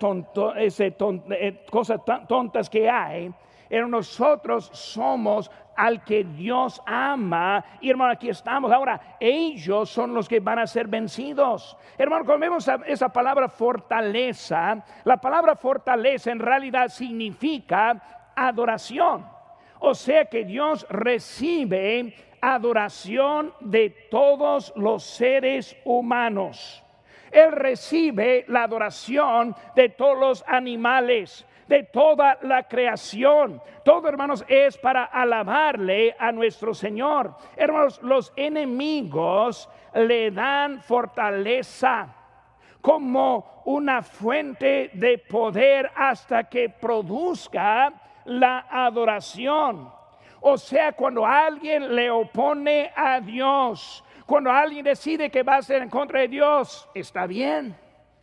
eh, 0.57 1.67
cosas 1.71 2.01
tontas 2.29 2.69
que 2.69 2.89
hay, 2.89 3.33
pero 3.69 3.87
nosotros 3.87 4.71
somos 4.73 5.51
al 5.77 6.03
que 6.03 6.25
Dios 6.25 6.83
ama. 6.87 7.65
Y 7.81 7.91
hermano, 7.91 8.13
aquí 8.13 8.29
estamos. 8.29 8.73
Ahora, 8.73 9.17
ellos 9.21 9.89
son 9.91 10.15
los 10.15 10.29
que 10.29 10.41
van 10.41 10.59
a 10.59 10.67
ser 10.67 10.89
vencidos. 10.89 11.77
Hermano, 11.97 12.25
cuando 12.25 12.41
vemos 12.41 12.69
esa 12.87 13.09
palabra 13.11 13.49
fortaleza, 13.49 14.85
la 15.05 15.19
palabra 15.19 15.55
fortaleza 15.55 16.33
en 16.33 16.41
realidad 16.41 16.89
significa 16.89 18.33
adoración. 18.35 19.38
O 19.81 19.95
sea 19.95 20.27
que 20.27 20.45
Dios 20.45 20.87
recibe 20.89 22.15
adoración 22.41 23.53
de 23.61 23.91
todos 24.11 24.73
los 24.77 25.05
seres 25.05 25.77
humanos. 25.85 26.83
Él 27.31 27.53
recibe 27.53 28.45
la 28.49 28.65
adoración 28.65 29.55
de 29.75 29.91
todos 29.91 30.19
los 30.19 30.45
animales, 30.47 31.47
de 31.67 31.83
toda 31.85 32.39
la 32.43 32.67
creación. 32.67 33.61
Todo, 33.85 34.09
hermanos, 34.09 34.45
es 34.49 34.79
para 34.79 35.05
alabarle 35.05 36.17
a 36.19 36.33
nuestro 36.33 36.73
Señor. 36.73 37.35
Hermanos, 37.57 38.01
los 38.03 38.33
enemigos 38.37 39.69
le 39.95 40.31
dan 40.31 40.81
fortaleza 40.83 42.15
como 42.81 43.63
una 43.67 44.03
fuente 44.03 44.91
de 44.95 45.19
poder 45.19 45.91
hasta 45.95 46.45
que 46.45 46.71
produzca 46.71 47.93
la 48.29 48.67
adoración. 48.71 49.91
O 50.41 50.57
sea, 50.57 50.93
cuando 50.93 51.27
alguien 51.27 51.95
le 51.97 52.11
opone 52.11 52.93
a 52.95 53.21
Dios, 53.21 54.05
cuando 54.27 54.51
alguien 54.51 54.85
decide 54.85 55.31
que 55.31 55.43
va 55.43 55.57
a 55.57 55.63
ser 55.63 55.83
en 55.83 55.91
contra 55.91 56.21
de 56.21 56.29
Dios, 56.29 56.89
está 56.95 57.27
bien, 57.27 57.77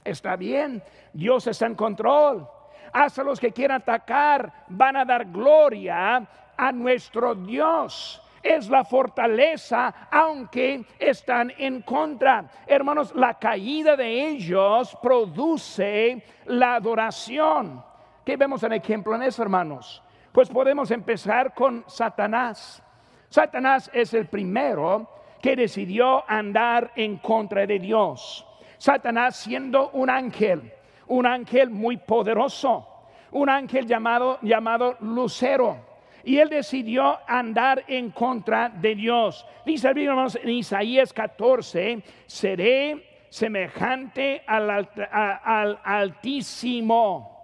está 0.03 0.35
bien, 0.35 0.81
Dios 1.11 1.47
está 1.47 1.65
en 1.65 1.75
control. 1.75 2.47
Hasta 2.93 3.23
los 3.23 3.39
que 3.39 3.51
quieran 3.51 3.81
atacar 3.81 4.65
van 4.69 4.95
a 4.95 5.03
dar 5.03 5.25
gloria 5.25 6.25
a 6.55 6.71
nuestro 6.71 7.35
Dios 7.35 8.21
es 8.45 8.69
la 8.69 8.85
fortaleza, 8.85 10.07
aunque 10.11 10.85
están 10.99 11.51
en 11.57 11.81
contra. 11.81 12.45
Hermanos, 12.67 13.13
la 13.15 13.33
caída 13.33 13.95
de 13.95 14.29
ellos 14.29 14.95
produce 15.01 16.23
la 16.45 16.75
adoración. 16.75 17.83
¿Qué 18.25 18.37
vemos 18.37 18.63
en 18.63 18.73
ejemplo 18.73 19.15
en 19.15 19.21
eso, 19.21 19.43
hermanos? 19.43 20.01
Pues 20.31 20.49
podemos 20.49 20.89
empezar 20.89 21.53
con 21.53 21.83
Satanás. 21.87 22.81
Satanás 23.29 23.91
es 23.93 24.15
el 24.15 24.25
primero 24.25 25.07
que 25.39 25.55
decidió 25.55 26.27
andar 26.27 26.91
en 26.95 27.17
contra 27.17 27.67
de 27.67 27.77
Dios. 27.77 28.43
Satanás 28.79 29.35
siendo 29.35 29.91
un 29.91 30.09
ángel, 30.09 30.73
un 31.05 31.27
ángel 31.27 31.69
muy 31.69 31.97
poderoso, 31.97 32.87
un 33.29 33.47
ángel 33.47 33.85
llamado, 33.85 34.39
llamado 34.41 34.97
Lucero. 35.01 35.93
y 36.23 36.39
él 36.39 36.49
decidió 36.49 37.19
andar 37.27 37.83
en 37.87 38.09
contra 38.09 38.69
de 38.69 38.95
Dios. 38.95 39.45
Dice 39.67 39.89
el 39.89 39.99
hermanos, 39.99 40.39
en 40.41 40.49
Isaías 40.49 41.13
14, 41.13 42.01
seré 42.25 43.27
semejante 43.29 44.41
al, 44.47 44.89
al 45.11 45.79
Altísimo. 45.83 47.34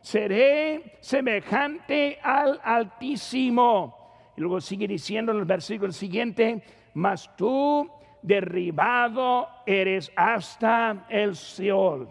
Seré 0.00 0.96
semejante 1.00 2.18
al 2.22 2.60
Altísimo. 2.62 4.32
Y 4.36 4.40
luego 4.40 4.60
sigue 4.60 4.88
diciendo 4.88 5.32
en 5.32 5.38
el 5.38 5.44
versículo 5.44 5.92
siguiente, 5.92 6.62
mas 6.94 7.34
tú 7.36 7.90
derribado 8.22 9.48
eres 9.66 10.10
hasta 10.16 11.06
el 11.08 11.36
Seol. 11.36 12.08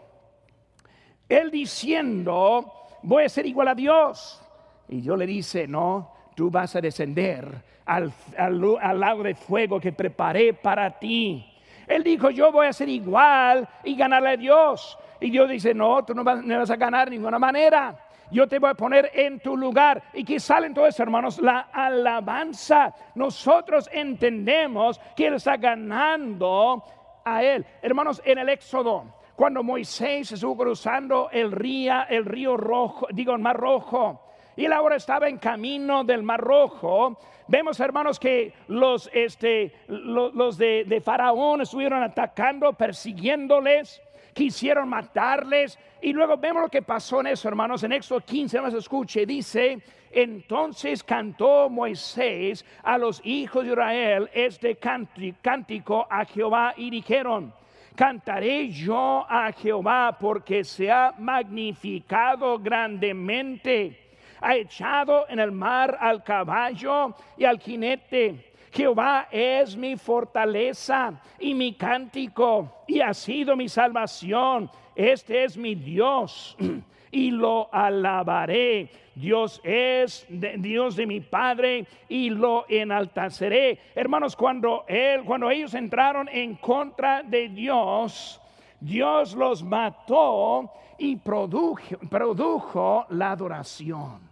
Él 1.28 1.52
diciendo, 1.52 2.72
voy 3.04 3.24
a 3.24 3.30
ser 3.30 3.46
igual 3.46 3.68
a 3.70 3.76
Dios. 3.76 4.42
Y 4.88 5.02
yo 5.02 5.16
le 5.16 5.28
dice, 5.28 5.68
no, 5.68 6.14
tú 6.36 6.50
vas 6.50 6.76
a 6.76 6.82
descender 6.82 7.64
al, 7.86 8.12
al, 8.38 9.00
lago 9.00 9.24
de 9.24 9.36
fuego 9.36 9.80
que 9.80 9.92
preparé 9.92 10.54
para 10.54 11.00
ti. 11.00 11.46
Él 11.88 12.04
dijo, 12.04 12.30
yo 12.30 12.52
voy 12.52 12.68
a 12.68 12.74
ser 12.74 12.90
igual 12.90 13.68
y 13.84 13.96
ganarle 13.96 14.30
a 14.30 14.38
Dios. 14.38 14.98
Y 15.20 15.30
Dios 15.30 15.50
dice, 15.50 15.74
no, 15.74 16.04
tú 16.04 16.14
no 16.14 16.24
vas, 16.24 16.44
no 16.44 16.60
vas 16.60 16.70
a 16.70 16.76
ganar 16.76 17.10
de 17.10 17.18
ninguna 17.18 17.40
manera. 17.40 17.98
Yo 18.32 18.48
te 18.48 18.60
voy 18.60 18.70
a 18.70 18.76
poner 18.76 19.12
en 19.14 19.40
tu 19.40 19.58
lugar. 19.58 20.04
Y 20.14 20.24
que 20.24 20.40
salen 20.40 20.74
todos, 20.74 21.00
hermanos, 21.00 21.40
la 21.40 21.70
alabanza. 21.72 22.94
Nosotros 23.16 23.90
entendemos 23.92 25.00
que 25.16 25.28
Él 25.28 25.36
está 25.36 25.58
ganando 25.58 26.84
a 27.26 27.44
Él. 27.44 27.66
Hermanos, 27.82 28.22
en 28.24 28.38
el 28.38 28.50
Éxodo, 28.50 29.06
cuando 29.36 29.64
Moisés 29.64 30.32
estuvo 30.32 30.58
cruzando 30.58 31.30
el 31.32 31.52
río, 31.52 31.94
el 32.10 32.26
río 32.26 32.58
rojo, 32.58 33.08
digo, 33.12 33.34
el 33.34 33.40
mar 33.40 33.58
rojo, 33.58 34.22
y 34.60 34.66
él 34.66 34.74
ahora 34.74 34.98
estaba 34.98 35.30
en 35.30 35.38
camino 35.38 36.04
del 36.04 36.22
Mar 36.22 36.42
Rojo. 36.42 37.18
Vemos, 37.48 37.80
hermanos, 37.80 38.20
que 38.20 38.54
los, 38.68 39.10
este, 39.14 39.74
los, 39.88 40.58
de, 40.58 40.84
de, 40.86 41.00
Faraón 41.00 41.62
estuvieron 41.62 42.04
atacando, 42.04 42.74
persiguiéndoles, 42.74 44.02
quisieron 44.34 44.90
matarles. 44.90 45.78
Y 46.02 46.14
luego 46.14 46.38
vemos 46.38 46.64
lo 46.64 46.70
que 46.70 46.82
pasó 46.82 47.22
en 47.22 47.28
eso, 47.28 47.48
hermanos. 47.48 47.84
En 47.84 47.92
Éxodo 47.92 48.22
15, 48.22 48.62
más 48.62 48.74
escuche, 48.74 49.26
dice, 49.26 49.82
entonces 50.12 51.04
cantó 51.04 51.70
Moisés 51.70 52.66
a 52.84 52.98
los 52.98 53.22
hijos 53.26 53.66
de 53.66 53.72
Israel 53.72 54.30
este 54.34 54.78
cántico 54.78 56.08
a 56.10 56.26
Jehová 56.26 56.74
y 56.78 56.90
dijeron, 56.90 57.54
cantaré 57.96 58.70
yo 58.70 59.26
a 59.30 59.52
Jehová 59.52 60.18
porque 60.20 60.64
se 60.64 60.90
ha 60.90 61.14
magnificado 61.18 62.60
grandemente 62.60 64.10
ha 64.42 64.56
echado 64.56 65.26
en 65.30 65.40
el 65.40 65.52
mar 65.52 65.98
al 66.00 66.24
caballo 66.24 67.16
y 67.38 67.46
al 67.46 67.60
jinete. 67.60 68.49
Jehová 68.72 69.28
es 69.32 69.76
mi 69.76 69.96
fortaleza 69.96 71.20
y 71.40 71.54
mi 71.54 71.74
cántico 71.74 72.84
y 72.88 73.02
ha 73.02 73.14
sido 73.14 73.56
mi 73.56 73.68
salvación. 73.68 74.70
Este 74.96 75.44
es 75.44 75.58
mi 75.58 75.76
Dios 75.76 76.56
y 77.12 77.32
lo 77.32 77.74
alabaré. 77.74 78.90
Dios 79.16 79.60
es 79.64 80.26
Dios 80.30 80.96
de 80.96 81.06
mi 81.06 81.20
Padre 81.20 81.86
y 82.08 82.30
lo 82.30 82.66
enalteceré. 82.70 83.80
Hermanos, 83.96 84.36
cuando 84.36 84.86
él, 84.88 85.24
cuando 85.26 85.50
ellos 85.50 85.74
entraron 85.74 86.30
en 86.30 86.56
contra 86.56 87.24
de 87.24 87.50
Dios, 87.50 88.40
Dios 88.80 89.36
los 89.36 89.64
mató 89.64 90.72
y 90.98 91.16
produjo, 91.18 91.98
produjo 92.10 93.06
la 93.10 93.32
adoración 93.32 94.30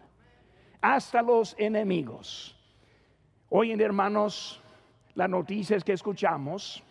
hasta 0.82 1.22
los 1.22 1.56
enemigos. 1.58 2.57
Hoy 3.50 3.72
en 3.72 3.80
hermanos, 3.80 4.62
las 5.16 5.30
noticias 5.30 5.82
que 5.82 5.94
escuchamos, 5.94 6.84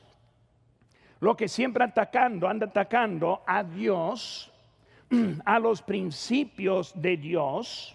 lo 1.21 1.37
que 1.37 1.49
siempre 1.49 1.85
atacando, 1.85 2.49
anda 2.49 2.67
atacando 2.67 3.43
a 3.47 3.63
Dios, 3.63 4.51
a 5.45 5.59
los 5.59 5.83
principios 5.83 6.95
de 6.95 7.19
Dios, 7.19 7.95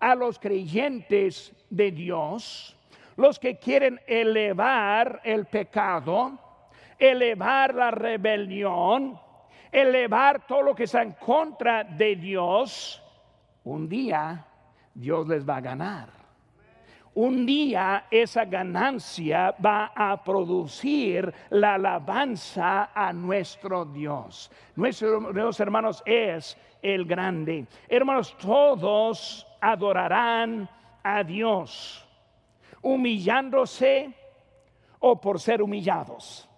a 0.00 0.14
los 0.14 0.38
creyentes 0.38 1.52
de 1.68 1.90
Dios, 1.90 2.74
los 3.16 3.38
que 3.38 3.58
quieren 3.58 4.00
elevar 4.06 5.20
el 5.22 5.44
pecado, 5.44 6.38
elevar 6.98 7.74
la 7.74 7.90
rebelión, 7.90 9.20
elevar 9.70 10.46
todo 10.46 10.62
lo 10.62 10.74
que 10.74 10.84
está 10.84 11.02
en 11.02 11.12
contra 11.12 11.84
de 11.84 12.16
Dios, 12.16 13.02
un 13.64 13.86
día 13.86 14.46
Dios 14.94 15.28
les 15.28 15.46
va 15.46 15.56
a 15.56 15.60
ganar. 15.60 16.21
Un 17.14 17.44
día 17.44 18.06
esa 18.10 18.46
ganancia 18.46 19.54
va 19.64 19.92
a 19.94 20.22
producir 20.24 21.32
la 21.50 21.74
alabanza 21.74 22.90
a 22.94 23.12
nuestro 23.12 23.84
Dios. 23.84 24.50
Nuestros 24.76 25.60
hermanos 25.60 26.02
es 26.06 26.56
el 26.80 27.04
grande. 27.04 27.66
Hermanos, 27.86 28.34
todos 28.38 29.46
adorarán 29.60 30.66
a 31.02 31.22
Dios, 31.22 32.08
humillándose 32.80 34.14
o 34.98 35.20
por 35.20 35.38
ser 35.38 35.60
humillados. 35.60 36.48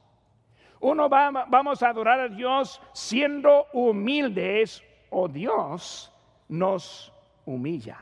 Uno 0.78 1.08
va, 1.08 1.46
vamos 1.48 1.82
a 1.82 1.88
adorar 1.88 2.20
a 2.20 2.28
Dios 2.28 2.80
siendo 2.92 3.66
humildes 3.72 4.84
o 5.10 5.26
Dios 5.26 6.12
nos 6.48 7.12
humilla. 7.44 7.98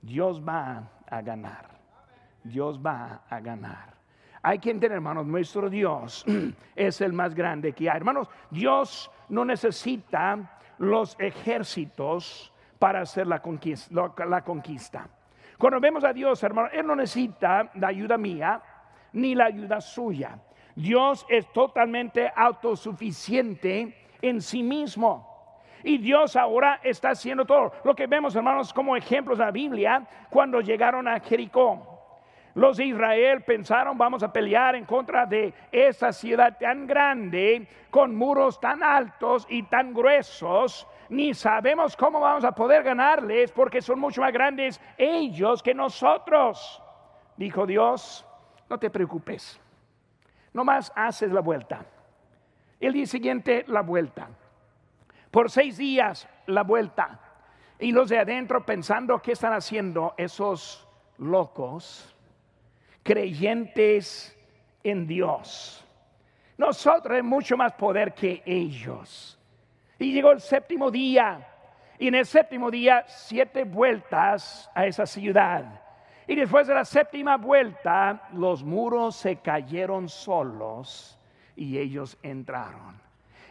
Dios 0.00 0.40
va 0.40 0.88
a 1.12 1.20
ganar. 1.20 1.68
Dios 2.42 2.80
va 2.84 3.22
a 3.28 3.38
ganar. 3.38 3.92
Hay 4.42 4.58
que 4.58 4.70
entender, 4.70 4.96
hermanos, 4.96 5.26
nuestro 5.26 5.68
Dios 5.68 6.24
es 6.74 7.00
el 7.00 7.12
más 7.12 7.34
grande 7.34 7.72
que 7.72 7.88
hay. 7.88 7.98
Hermanos, 7.98 8.28
Dios 8.50 9.10
no 9.28 9.44
necesita 9.44 10.58
los 10.78 11.14
ejércitos 11.20 12.52
para 12.78 13.02
hacer 13.02 13.26
la 13.26 13.40
conquista. 13.40 14.10
La 14.26 14.42
conquista. 14.42 15.08
Cuando 15.58 15.78
vemos 15.78 16.02
a 16.02 16.12
Dios, 16.12 16.42
hermano, 16.42 16.70
Él 16.72 16.86
no 16.86 16.96
necesita 16.96 17.70
la 17.74 17.88
ayuda 17.88 18.16
mía 18.16 18.60
ni 19.12 19.34
la 19.34 19.44
ayuda 19.44 19.80
suya. 19.80 20.38
Dios 20.74 21.26
es 21.28 21.52
totalmente 21.52 22.32
autosuficiente 22.34 24.08
en 24.22 24.40
sí 24.40 24.62
mismo. 24.62 25.31
Y 25.84 25.98
Dios 25.98 26.36
ahora 26.36 26.80
está 26.82 27.10
haciendo 27.10 27.44
todo. 27.44 27.72
Lo 27.84 27.94
que 27.94 28.06
vemos, 28.06 28.34
hermanos, 28.36 28.72
como 28.72 28.96
ejemplos 28.96 29.38
de 29.38 29.44
la 29.44 29.50
Biblia, 29.50 30.06
cuando 30.30 30.60
llegaron 30.60 31.08
a 31.08 31.20
Jericó. 31.20 31.88
Los 32.54 32.76
de 32.76 32.84
Israel 32.84 33.42
pensaron, 33.42 33.96
vamos 33.96 34.22
a 34.22 34.32
pelear 34.32 34.76
en 34.76 34.84
contra 34.84 35.24
de 35.24 35.54
esa 35.72 36.12
ciudad 36.12 36.58
tan 36.58 36.86
grande, 36.86 37.66
con 37.90 38.14
muros 38.14 38.60
tan 38.60 38.82
altos 38.82 39.46
y 39.48 39.62
tan 39.62 39.94
gruesos. 39.94 40.86
Ni 41.08 41.32
sabemos 41.32 41.96
cómo 41.96 42.20
vamos 42.20 42.44
a 42.44 42.52
poder 42.52 42.82
ganarles 42.82 43.50
porque 43.52 43.80
son 43.80 43.98
mucho 43.98 44.20
más 44.20 44.32
grandes 44.32 44.80
ellos 44.98 45.62
que 45.62 45.74
nosotros. 45.74 46.82
Dijo 47.36 47.66
Dios, 47.66 48.26
no 48.68 48.78
te 48.78 48.90
preocupes. 48.90 49.58
Nomás 50.52 50.92
haces 50.94 51.32
la 51.32 51.40
vuelta. 51.40 51.86
El 52.78 52.92
día 52.92 53.06
siguiente, 53.06 53.64
la 53.68 53.80
vuelta 53.80 54.28
por 55.32 55.50
seis 55.50 55.76
días 55.78 56.28
la 56.46 56.62
vuelta. 56.62 57.18
Y 57.80 57.90
los 57.90 58.10
de 58.10 58.20
adentro 58.20 58.64
pensando 58.64 59.20
qué 59.20 59.32
están 59.32 59.54
haciendo 59.54 60.14
esos 60.16 60.86
locos, 61.18 62.14
creyentes 63.02 64.38
en 64.84 65.08
Dios. 65.08 65.84
Nosotros 66.56 67.02
tenemos 67.02 67.30
mucho 67.30 67.56
más 67.56 67.72
poder 67.72 68.14
que 68.14 68.42
ellos. 68.46 69.36
Y 69.98 70.12
llegó 70.12 70.30
el 70.30 70.40
séptimo 70.40 70.90
día. 70.90 71.48
Y 71.98 72.08
en 72.08 72.14
el 72.14 72.26
séptimo 72.26 72.70
día, 72.70 73.04
siete 73.08 73.64
vueltas 73.64 74.70
a 74.74 74.86
esa 74.86 75.06
ciudad. 75.06 75.80
Y 76.26 76.36
después 76.36 76.66
de 76.66 76.74
la 76.74 76.84
séptima 76.84 77.36
vuelta, 77.36 78.28
los 78.34 78.62
muros 78.62 79.16
se 79.16 79.36
cayeron 79.36 80.08
solos 80.08 81.18
y 81.56 81.78
ellos 81.78 82.18
entraron. 82.22 83.00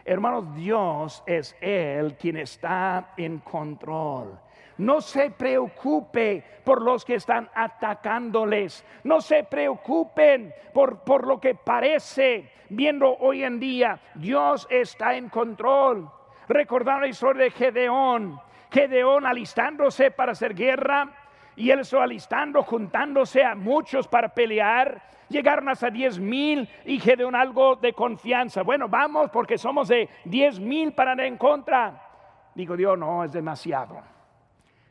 Hermanos, 0.06 0.56
Dios 0.56 1.24
es 1.26 1.56
Él 1.62 2.16
quien 2.20 2.38
está 2.38 3.14
en 3.18 3.40
control. 3.40 4.40
No 4.78 5.00
se 5.02 5.30
preocupe 5.30 6.44
por 6.64 6.82
los 6.82 7.06
que 7.06 7.16
están 7.16 7.50
atacándoles. 7.54 8.84
No 9.04 9.22
se 9.22 9.44
preocupen 9.44 10.54
por, 10.74 11.00
por 11.00 11.28
lo 11.28 11.40
que 11.40 11.54
parece 11.54 12.52
viendo 12.70 13.16
hoy 13.20 13.44
en 13.44 13.60
día. 13.60 14.00
Dios 14.16 14.68
está 14.72 15.16
en 15.16 15.30
control. 15.30 16.10
Recordar 16.48 17.02
la 17.02 17.08
historia 17.08 17.44
de 17.44 17.52
Gedeón. 17.52 18.40
Gedeón 18.72 19.26
alistándose 19.26 20.10
para 20.12 20.32
hacer 20.32 20.56
guerra 20.56 21.21
y 21.56 21.70
él 21.70 21.80
estaba 21.80 22.04
alistando, 22.04 22.64
juntándose 22.64 23.44
a 23.44 23.56
muchos 23.56 24.08
para 24.08 24.30
pelear. 24.30 25.02
Llegaron 25.30 25.70
hasta 25.70 25.90
diez 25.90 26.20
mil 26.20 26.68
y 26.86 27.00
Gedeón 27.00 27.36
algo 27.36 27.76
de 27.76 27.94
confianza. 27.94 28.64
Bueno, 28.64 28.88
vamos 28.90 29.30
porque 29.32 29.58
somos 29.58 29.88
de 29.88 30.10
diez 30.26 30.60
mil 30.60 30.94
para 30.94 31.14
en 31.26 31.38
contra. 31.38 32.10
Digo, 32.54 32.76
Dios, 32.76 32.98
no, 32.98 33.24
es 33.24 33.32
demasiado. 33.32 34.02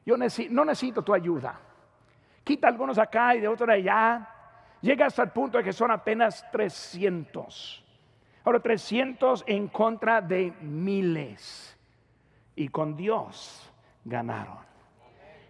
Yo 0.05 0.17
no 0.17 0.65
necesito 0.65 1.03
tu 1.03 1.13
ayuda. 1.13 1.59
Quita 2.43 2.69
algunos 2.69 2.99
acá 2.99 3.35
y 3.35 3.41
de 3.41 3.49
otros 3.49 3.69
allá. 3.69 4.29
Llega 4.81 5.07
hasta 5.07 5.23
el 5.23 5.31
punto 5.31 5.59
de 5.59 5.65
que 5.65 5.73
son 5.73 5.91
apenas 5.91 6.51
300. 6.51 7.85
Ahora 8.45 8.61
300 8.61 9.45
en 9.47 9.69
contra 9.69 10.23
de 10.23 10.53
miles. 10.63 11.77
Y 12.57 12.69
con 12.69 12.97
Dios 12.97 13.71
ganaron. 14.05 14.70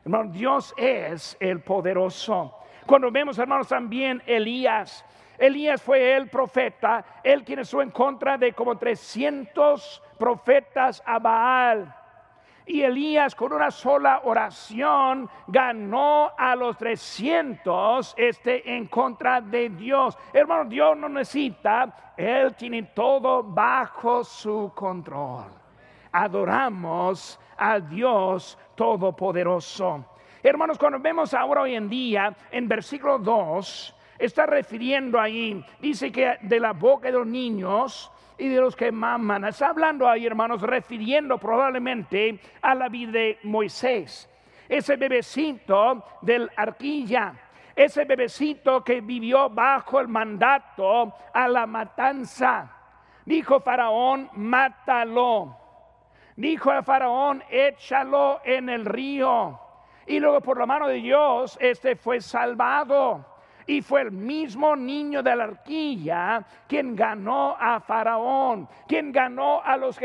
Hermano, 0.04 0.30
Dios 0.30 0.74
es 0.76 1.36
el 1.40 1.60
poderoso. 1.60 2.56
Cuando 2.86 3.10
vemos, 3.10 3.38
hermanos, 3.38 3.68
también 3.68 4.22
Elías. 4.26 5.04
Elías 5.38 5.82
fue 5.82 6.16
el 6.16 6.28
profeta, 6.28 7.04
el 7.22 7.44
quien 7.44 7.60
estuvo 7.60 7.82
en 7.82 7.90
contra 7.90 8.36
de 8.36 8.52
como 8.52 8.76
300 8.76 10.02
profetas 10.18 11.02
a 11.06 11.18
Baal. 11.18 11.94
Y 12.66 12.82
Elías 12.82 13.34
con 13.34 13.52
una 13.52 13.70
sola 13.70 14.20
oración 14.24 15.28
ganó 15.46 16.30
a 16.36 16.54
los 16.54 16.76
300 16.76 18.14
este, 18.16 18.76
en 18.76 18.86
contra 18.86 19.40
de 19.40 19.70
Dios. 19.70 20.16
Hermano, 20.32 20.66
Dios 20.66 20.96
no 20.96 21.08
necesita, 21.08 22.12
Él 22.16 22.54
tiene 22.54 22.84
todo 22.94 23.42
bajo 23.42 24.22
su 24.22 24.72
control. 24.74 25.46
Adoramos 26.12 27.40
a 27.60 27.78
Dios 27.78 28.58
Todopoderoso. 28.74 30.06
Hermanos, 30.42 30.78
cuando 30.78 30.98
vemos 30.98 31.34
ahora 31.34 31.60
hoy 31.60 31.74
en 31.74 31.88
día 31.90 32.34
en 32.50 32.66
versículo 32.66 33.18
2, 33.18 33.94
está 34.18 34.46
refiriendo 34.46 35.20
ahí, 35.20 35.62
dice 35.80 36.10
que 36.10 36.38
de 36.40 36.58
la 36.58 36.72
boca 36.72 37.08
de 37.08 37.12
los 37.12 37.26
niños 37.26 38.10
y 38.38 38.48
de 38.48 38.58
los 38.58 38.74
que 38.74 38.90
maman. 38.90 39.44
Está 39.44 39.68
hablando 39.68 40.08
ahí, 40.08 40.26
hermanos, 40.26 40.62
refiriendo 40.62 41.36
probablemente 41.36 42.40
a 42.62 42.74
la 42.74 42.88
vida 42.88 43.12
de 43.12 43.38
Moisés. 43.42 44.28
Ese 44.66 44.96
bebecito 44.96 46.02
del 46.22 46.50
arquilla, 46.56 47.34
ese 47.76 48.06
bebecito 48.06 48.82
que 48.82 49.02
vivió 49.02 49.50
bajo 49.50 50.00
el 50.00 50.08
mandato 50.08 51.12
a 51.34 51.46
la 51.46 51.66
matanza. 51.66 52.70
Dijo 53.26 53.60
Faraón, 53.60 54.30
mátalo. 54.36 55.59
Dijo 56.36 56.70
a 56.70 56.82
Faraón, 56.82 57.42
échalo 57.50 58.40
en 58.44 58.68
el 58.68 58.84
río. 58.84 59.58
Y 60.06 60.18
luego 60.18 60.40
por 60.40 60.58
la 60.58 60.66
mano 60.66 60.88
de 60.88 60.94
Dios, 60.94 61.58
este 61.60 61.96
fue 61.96 62.20
salvado. 62.20 63.26
Y 63.66 63.82
fue 63.82 64.02
el 64.02 64.10
mismo 64.10 64.74
niño 64.74 65.22
de 65.22 65.36
la 65.36 65.44
arquilla 65.44 66.44
quien 66.66 66.96
ganó 66.96 67.56
a 67.56 67.78
Faraón, 67.78 68.68
quien 68.88 69.12
ganó 69.12 69.62
a 69.62 69.76
los, 69.76 69.96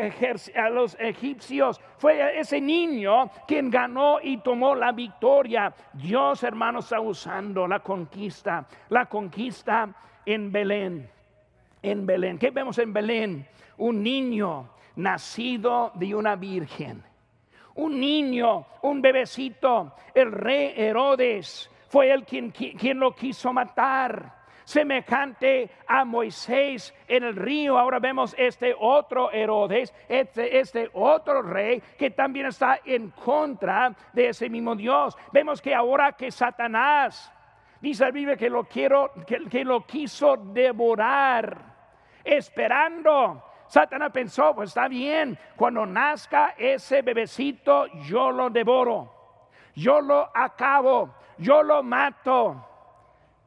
a 0.55 0.69
los 0.69 0.95
egipcios. 0.99 1.81
Fue 1.97 2.39
ese 2.39 2.61
niño 2.61 3.31
quien 3.47 3.71
ganó 3.71 4.19
y 4.21 4.38
tomó 4.38 4.75
la 4.75 4.91
victoria. 4.91 5.73
Dios, 5.93 6.43
hermanos, 6.43 6.85
está 6.85 6.99
usando 6.99 7.67
la 7.67 7.79
conquista, 7.79 8.67
la 8.89 9.07
conquista 9.07 9.89
en 10.25 10.51
Belén. 10.51 11.09
En 11.81 12.05
Belén. 12.05 12.38
¿Qué 12.38 12.51
vemos 12.51 12.77
en 12.77 12.93
Belén? 12.93 13.47
Un 13.77 14.03
niño 14.03 14.74
nacido 14.95 15.91
de 15.95 16.15
una 16.15 16.36
virgen. 16.36 17.03
Un 17.75 17.99
niño, 17.99 18.65
un 18.84 19.01
bebecito, 19.01 19.95
el 20.13 20.31
rey 20.31 20.73
Herodes 20.77 21.69
fue 21.89 22.12
él 22.12 22.23
quien, 22.23 22.51
quien 22.51 22.99
lo 22.99 23.13
quiso 23.13 23.51
matar 23.51 24.45
semejante 24.65 25.69
a 25.88 26.03
Moisés 26.03 26.93
en 27.08 27.23
el 27.23 27.36
río. 27.36 27.77
Ahora 27.77 27.99
vemos 27.99 28.36
este 28.38 28.75
otro 28.77 29.31
Herodes, 29.31 29.93
este, 30.10 30.60
este, 30.60 30.89
otro 30.93 31.41
rey 31.41 31.81
que 31.97 32.10
también 32.12 32.47
está 32.47 32.79
en 32.84 33.12
contra 33.12 33.95
de 34.12 34.29
ese 34.29 34.49
mismo 34.49 34.75
Dios. 34.75 35.15
Vemos 35.31 35.62
que 35.62 35.73
ahora 35.73 36.13
que 36.13 36.31
Satanás 36.31 37.31
dice 37.79 38.03
la 38.03 38.12
Biblia 38.12 38.36
que 38.36 38.49
lo 38.49 38.65
quiero, 38.65 39.13
que, 39.25 39.45
que 39.49 39.63
lo 39.63 39.86
quiso 39.86 40.36
devorar, 40.38 41.58
esperando. 42.23 43.43
Satanás 43.67 44.12
pensó, 44.12 44.54
pues 44.56 44.69
está 44.69 44.88
bien, 44.88 45.38
cuando 45.56 45.86
nazca 45.86 46.56
ese 46.58 47.01
bebecito, 47.01 47.88
yo 48.08 48.32
lo 48.32 48.49
devoro, 48.49 49.12
yo 49.73 50.01
lo 50.01 50.30
acabo 50.34 51.25
yo 51.38 51.63
lo 51.63 51.84
mato. 51.84 52.65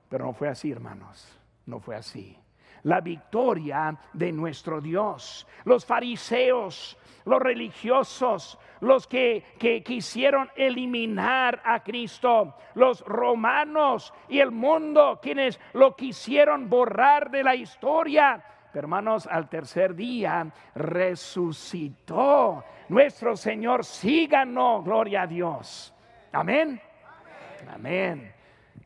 Pero 0.08 0.26
no 0.26 0.32
fue 0.32 0.48
así, 0.48 0.70
hermanos, 0.70 1.38
no 1.66 1.80
fue 1.80 1.96
así. 1.96 2.36
La 2.84 3.00
victoria 3.00 3.98
de 4.12 4.32
nuestro 4.32 4.80
Dios. 4.80 5.46
Los 5.64 5.84
fariseos, 5.84 6.96
los 7.24 7.40
religiosos, 7.40 8.58
los 8.80 9.06
que, 9.06 9.44
que, 9.58 9.82
quisieron 9.82 10.48
eliminar 10.54 11.60
a 11.64 11.82
Cristo, 11.82 12.54
los 12.74 13.00
romanos 13.04 14.14
y 14.28 14.38
el 14.38 14.52
mundo, 14.52 15.18
quienes 15.20 15.60
lo 15.72 15.96
quisieron 15.96 16.70
borrar 16.70 17.30
de 17.30 17.42
la 17.42 17.56
historia. 17.56 18.42
Hermanos, 18.74 19.26
al 19.26 19.48
tercer 19.48 19.94
día 19.94 20.50
resucitó. 20.74 22.64
Nuestro 22.88 23.36
Señor 23.36 23.84
sí 23.84 24.26
ganó, 24.26 24.82
gloria 24.82 25.22
a 25.22 25.26
Dios. 25.26 25.94
Amén. 26.32 26.80
Amén. 27.72 28.32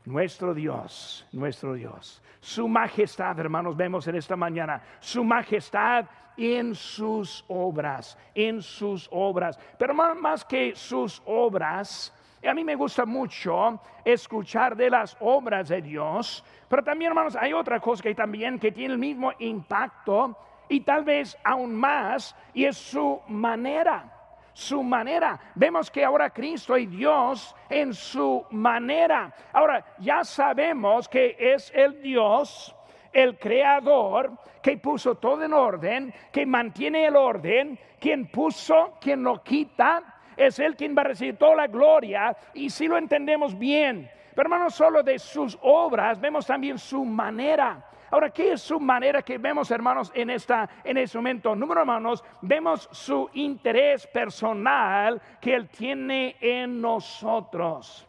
Nuestro 0.04 0.54
Dios, 0.54 1.26
nuestro 1.32 1.74
Dios. 1.74 2.22
Su 2.40 2.66
majestad, 2.66 3.38
hermanos, 3.38 3.76
vemos 3.76 4.06
en 4.08 4.16
esta 4.16 4.34
mañana. 4.34 4.82
Su 5.00 5.22
majestad 5.22 6.06
en 6.36 6.74
sus 6.74 7.44
obras, 7.48 8.18
en 8.34 8.62
sus 8.62 9.08
obras. 9.12 9.58
Pero 9.78 9.94
más, 9.94 10.44
que 10.44 10.74
sus 10.74 11.22
obras, 11.24 12.12
a 12.48 12.54
mí 12.54 12.64
me 12.64 12.74
gusta 12.74 13.04
mucho 13.04 13.80
escuchar 14.04 14.76
de 14.76 14.90
las 14.90 15.16
obras 15.20 15.68
de 15.68 15.80
Dios, 15.80 16.44
pero 16.68 16.82
también, 16.82 17.10
hermanos, 17.10 17.36
hay 17.36 17.52
otra 17.52 17.80
cosa 17.80 18.02
que 18.02 18.14
también 18.14 18.58
que 18.58 18.72
tiene 18.72 18.94
el 18.94 18.98
mismo 18.98 19.32
impacto 19.38 20.36
y 20.68 20.80
tal 20.80 21.04
vez 21.04 21.36
aún 21.44 21.74
más, 21.74 22.34
y 22.54 22.64
es 22.64 22.76
su 22.76 23.20
manera 23.28 24.18
su 24.54 24.82
manera. 24.82 25.40
Vemos 25.54 25.90
que 25.90 26.04
ahora 26.04 26.30
Cristo 26.30 26.76
y 26.76 26.86
Dios 26.86 27.54
en 27.68 27.94
su 27.94 28.44
manera. 28.50 29.34
Ahora, 29.52 29.84
ya 29.98 30.24
sabemos 30.24 31.08
que 31.08 31.36
es 31.38 31.72
el 31.74 32.02
Dios, 32.02 32.74
el 33.12 33.38
creador, 33.38 34.32
que 34.62 34.76
puso 34.76 35.16
todo 35.16 35.42
en 35.42 35.52
orden, 35.52 36.14
que 36.30 36.46
mantiene 36.46 37.06
el 37.06 37.16
orden, 37.16 37.78
quien 37.98 38.30
puso, 38.30 38.98
quien 39.00 39.22
lo 39.22 39.42
quita, 39.42 40.11
es 40.36 40.58
Él 40.58 40.76
quien 40.76 40.96
va 40.96 41.02
a 41.02 41.06
recibir 41.06 41.36
toda 41.36 41.56
la 41.56 41.66
gloria. 41.66 42.36
Y 42.54 42.70
si 42.70 42.86
lo 42.86 42.96
entendemos 42.96 43.58
bien, 43.58 44.10
pero 44.34 44.46
hermanos, 44.46 44.74
solo 44.74 45.02
de 45.02 45.18
sus 45.18 45.58
obras, 45.62 46.20
vemos 46.20 46.46
también 46.46 46.78
su 46.78 47.04
manera. 47.04 47.88
Ahora, 48.10 48.30
¿qué 48.30 48.52
es 48.52 48.60
su 48.60 48.78
manera 48.78 49.22
que 49.22 49.38
vemos, 49.38 49.70
hermanos, 49.70 50.12
en, 50.14 50.30
esta, 50.30 50.68
en 50.84 50.98
este 50.98 51.16
momento? 51.16 51.56
Número, 51.56 51.80
hermanos, 51.80 52.22
vemos 52.42 52.88
su 52.92 53.30
interés 53.34 54.06
personal 54.06 55.20
que 55.40 55.54
Él 55.54 55.68
tiene 55.68 56.36
en 56.40 56.80
nosotros. 56.80 58.06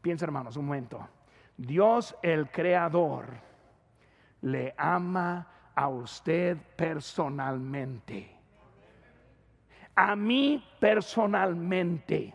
Piensa, 0.00 0.24
hermanos, 0.24 0.56
un 0.56 0.66
momento. 0.66 1.08
Dios, 1.56 2.16
el 2.22 2.48
Creador, 2.50 3.26
le 4.42 4.72
ama 4.76 5.72
a 5.74 5.88
usted 5.88 6.56
personalmente. 6.76 8.39
A 10.00 10.16
mí 10.16 10.64
personalmente. 10.78 12.32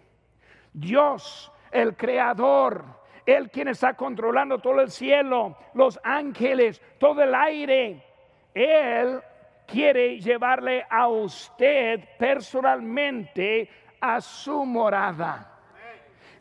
Dios, 0.71 1.51
el 1.71 1.97
Creador, 1.97 2.85
él 3.25 3.49
quien 3.49 3.69
está 3.69 3.95
controlando 3.95 4.59
todo 4.59 4.81
el 4.81 4.91
cielo, 4.91 5.57
los 5.73 5.99
ángeles, 6.03 6.79
todo 6.99 7.23
el 7.23 7.33
aire. 7.33 8.05
Él 8.53 9.19
quiere 9.65 10.19
llevarle 10.19 10.85
a 10.87 11.07
usted 11.07 12.01
personalmente 12.19 13.67
a 13.99 14.21
su 14.21 14.63
morada. 14.63 15.51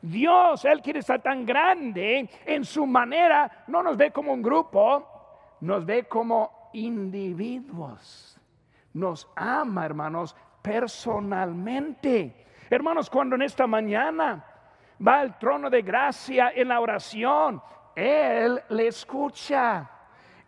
Dios, 0.03 0.63
Él 0.67 0.83
quiere 0.83 0.99
estar 0.99 1.23
tan 1.23 1.47
grande 1.47 2.29
en 2.45 2.67
su 2.67 2.85
manera, 2.85 3.65
no 3.69 3.83
nos 3.83 3.97
ve 3.97 4.11
como 4.11 4.35
un 4.35 4.43
grupo, 4.43 5.57
nos 5.63 5.87
ve 5.87 6.05
como 6.05 6.69
individuos. 6.75 8.39
Nos 8.93 9.29
ama, 9.35 9.87
hermanos, 9.87 10.37
personalmente. 10.65 12.47
Hermanos, 12.71 13.11
cuando 13.11 13.37
en 13.37 13.43
esta 13.43 13.67
mañana 13.67 14.43
va 15.07 15.21
al 15.21 15.39
trono 15.39 15.69
de 15.69 15.83
gracia 15.83 16.53
en 16.55 16.69
la 16.69 16.81
oración, 16.81 17.61
Él 17.95 18.63
le 18.71 18.87
escucha. 18.87 19.91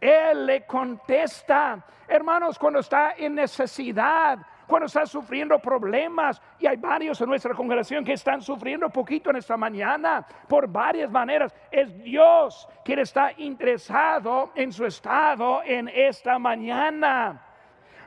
Él 0.00 0.46
le 0.46 0.64
contesta. 0.64 1.85
Hermanos, 2.09 2.59
cuando 2.59 2.79
está 2.79 3.12
en 3.18 3.35
necesidad, 3.35 4.38
cuando 4.66 4.87
está 4.87 5.05
sufriendo 5.05 5.59
problemas, 5.59 6.40
y 6.59 6.66
hay 6.66 6.79
varios 6.79 7.20
en 7.20 7.29
nuestra 7.29 7.55
congregación 7.55 8.02
que 8.02 8.14
están 8.14 8.40
sufriendo 8.40 8.88
poquito 8.88 9.29
en 9.29 9.37
esta 9.37 9.59
mañana, 9.59 10.26
por 10.48 10.66
varias 10.66 11.11
maneras, 11.11 11.55
es 11.70 11.94
Dios 12.02 12.66
quien 12.83 13.00
está 13.00 13.33
interesado 13.37 14.50
en 14.55 14.72
su 14.72 14.87
estado 14.87 15.61
en 15.62 15.88
esta 15.88 16.38
mañana. 16.38 17.46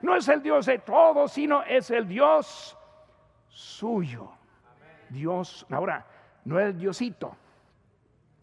No 0.01 0.15
es 0.15 0.27
el 0.27 0.41
Dios 0.41 0.65
de 0.65 0.79
todos, 0.79 1.31
sino 1.31 1.63
es 1.63 1.89
el 1.91 2.07
Dios 2.07 2.77
suyo. 3.49 4.29
Dios, 5.09 5.65
ahora, 5.71 6.05
no 6.45 6.59
el 6.59 6.77
Diosito, 6.77 7.35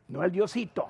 no 0.09 0.23
el 0.23 0.33
Diosito, 0.33 0.89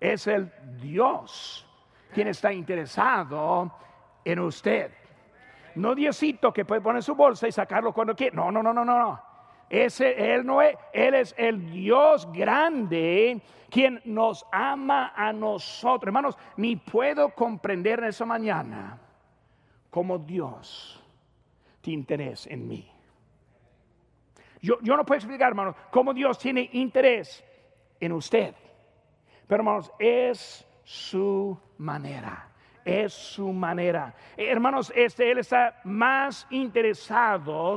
es 0.00 0.26
el 0.26 0.50
Dios 0.80 1.66
quien 2.14 2.28
está 2.28 2.52
interesado 2.52 3.72
en 4.24 4.38
usted. 4.38 4.92
No 5.74 5.94
Diosito 5.94 6.52
que 6.52 6.64
puede 6.64 6.80
poner 6.80 7.02
su 7.02 7.14
bolsa 7.14 7.46
y 7.46 7.52
sacarlo 7.52 7.92
cuando 7.92 8.14
quiere. 8.14 8.34
No, 8.34 8.50
no, 8.50 8.62
no, 8.62 8.72
no, 8.72 8.84
no. 8.84 9.20
Ese, 9.68 10.34
él 10.34 10.46
no 10.46 10.62
es, 10.62 10.76
él 10.92 11.14
es 11.14 11.34
el 11.36 11.70
Dios 11.70 12.26
grande 12.32 13.42
quien 13.68 14.00
nos 14.04 14.46
ama 14.50 15.12
a 15.14 15.32
nosotros. 15.32 16.08
Hermanos, 16.08 16.38
ni 16.56 16.76
puedo 16.76 17.34
comprender 17.34 17.98
en 17.98 18.06
esa 18.06 18.24
mañana 18.24 18.98
cómo 19.90 20.18
Dios 20.18 21.02
tiene 21.80 22.00
interés 22.00 22.46
en 22.46 22.68
mí. 22.68 22.90
Yo, 24.60 24.78
yo 24.82 24.96
no 24.96 25.04
puedo 25.04 25.18
explicar, 25.18 25.48
hermanos, 25.48 25.76
cómo 25.90 26.12
Dios 26.12 26.38
tiene 26.38 26.68
interés 26.72 27.44
en 28.00 28.12
usted. 28.12 28.54
Pero, 29.46 29.60
hermanos, 29.60 29.92
es 29.98 30.66
su 30.84 31.58
manera. 31.78 32.48
Es 32.84 33.12
su 33.12 33.52
manera. 33.52 34.14
Hermanos, 34.36 34.92
este, 34.94 35.30
Él 35.30 35.38
está 35.38 35.80
más 35.84 36.46
interesado, 36.50 37.76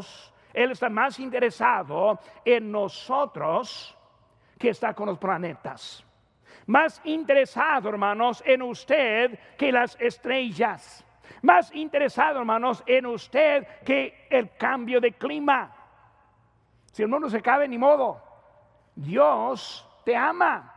Él 0.53 0.71
está 0.71 0.89
más 0.89 1.19
interesado 1.19 2.19
en 2.45 2.71
nosotros 2.71 3.97
que 4.57 4.69
está 4.69 4.93
con 4.93 5.07
los 5.07 5.17
planetas. 5.17 6.05
Más 6.67 7.01
interesado, 7.03 7.89
hermanos, 7.89 8.41
en 8.45 8.61
usted 8.61 9.37
que 9.57 9.71
las 9.71 9.97
estrellas. 9.99 11.05
Más 11.41 11.73
interesado, 11.73 12.39
hermanos, 12.39 12.83
en 12.85 13.05
usted 13.07 13.67
que 13.83 14.27
el 14.29 14.51
cambio 14.57 15.01
de 15.01 15.13
clima. 15.13 15.71
Si 16.91 17.01
el 17.01 17.07
mundo 17.07 17.29
se 17.29 17.41
cabe, 17.41 17.67
ni 17.67 17.77
modo. 17.77 18.21
Dios 18.95 19.87
te 20.05 20.15
ama. 20.15 20.71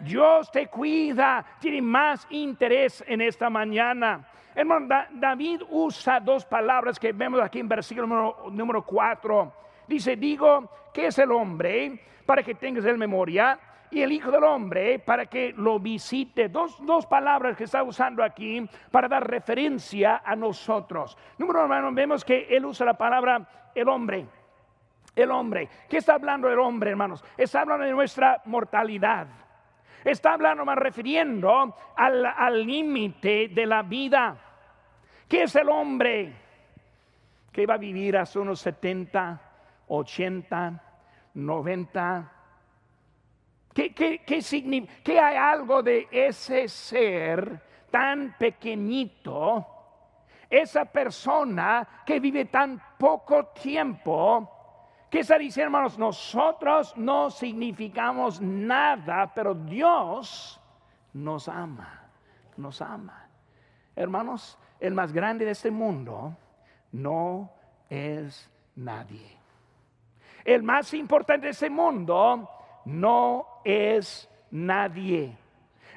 Dios 0.00 0.50
te 0.50 0.66
cuida, 0.66 1.44
tiene 1.60 1.82
más 1.82 2.26
interés 2.30 3.04
en 3.06 3.20
esta 3.20 3.50
mañana. 3.50 4.26
Hermano, 4.54 4.88
David 5.12 5.62
usa 5.68 6.18
dos 6.18 6.44
palabras 6.44 6.98
que 6.98 7.12
vemos 7.12 7.40
aquí 7.40 7.60
en 7.60 7.68
versículo 7.68 8.50
número, 8.50 8.82
4. 8.82 9.52
Dice, 9.86 10.16
digo, 10.16 10.70
¿qué 10.92 11.06
es 11.06 11.18
el 11.18 11.30
hombre? 11.30 12.00
Para 12.24 12.42
que 12.42 12.54
tengas 12.54 12.84
en 12.86 12.98
memoria. 12.98 13.58
Y 13.90 14.02
el 14.02 14.12
Hijo 14.12 14.30
del 14.30 14.44
Hombre 14.44 14.98
para 14.98 15.26
que 15.26 15.52
lo 15.56 15.80
visite. 15.80 16.48
Dos, 16.48 16.84
dos 16.84 17.06
palabras 17.06 17.56
que 17.56 17.64
está 17.64 17.82
usando 17.82 18.22
aquí 18.22 18.68
para 18.90 19.08
dar 19.08 19.28
referencia 19.28 20.22
a 20.24 20.36
nosotros. 20.36 21.16
Número 21.38 21.64
uno, 21.64 21.92
vemos 21.92 22.24
que 22.24 22.46
él 22.50 22.64
usa 22.64 22.86
la 22.86 22.94
palabra 22.94 23.70
el 23.74 23.88
hombre. 23.88 24.26
El 25.16 25.30
hombre. 25.30 25.68
¿Qué 25.88 25.96
está 25.96 26.14
hablando 26.14 26.48
el 26.48 26.58
hombre, 26.58 26.90
hermanos? 26.90 27.24
Está 27.36 27.62
hablando 27.62 27.84
de 27.84 27.92
nuestra 27.92 28.40
mortalidad. 28.44 29.26
Está 30.04 30.34
hablando 30.34 30.64
más 30.64 30.76
refiriendo 30.76 31.74
al 31.96 32.64
límite 32.64 33.48
de 33.48 33.66
la 33.66 33.82
vida. 33.82 34.36
¿Qué 35.28 35.42
es 35.42 35.54
el 35.54 35.68
hombre? 35.68 36.32
Que 37.52 37.66
va 37.66 37.74
a 37.74 37.78
vivir 37.78 38.16
hasta 38.16 38.40
unos 38.40 38.60
70, 38.60 39.40
80, 39.86 40.82
90. 41.34 42.32
¿Qué, 43.80 43.94
qué, 43.94 44.18
qué, 44.26 44.88
¿Qué 45.02 45.18
hay 45.18 45.36
algo 45.38 45.82
de 45.82 46.06
ese 46.10 46.68
ser 46.68 47.62
tan 47.90 48.36
pequeñito? 48.38 49.66
Esa 50.50 50.84
persona 50.84 51.88
que 52.04 52.20
vive 52.20 52.44
tan 52.44 52.78
poco 52.98 53.46
tiempo 53.46 54.56
¿Qué 55.08 55.20
está 55.20 55.38
diciendo, 55.38 55.68
hermanos? 55.68 55.98
Nosotros 55.98 56.94
no 56.96 57.30
significamos 57.30 58.40
nada, 58.40 59.32
pero 59.34 59.54
Dios 59.54 60.60
nos 61.14 61.48
ama, 61.48 62.04
nos 62.58 62.80
ama. 62.80 63.28
Hermanos, 63.96 64.56
el 64.78 64.94
más 64.94 65.10
grande 65.12 65.46
de 65.46 65.50
este 65.52 65.70
mundo 65.70 66.36
no 66.92 67.50
es 67.88 68.48
nadie. 68.76 69.36
El 70.44 70.62
más 70.62 70.94
importante 70.94 71.46
de 71.46 71.52
este 71.52 71.70
mundo 71.70 72.48
no 72.84 73.49
es 73.64 74.28
nadie. 74.50 75.36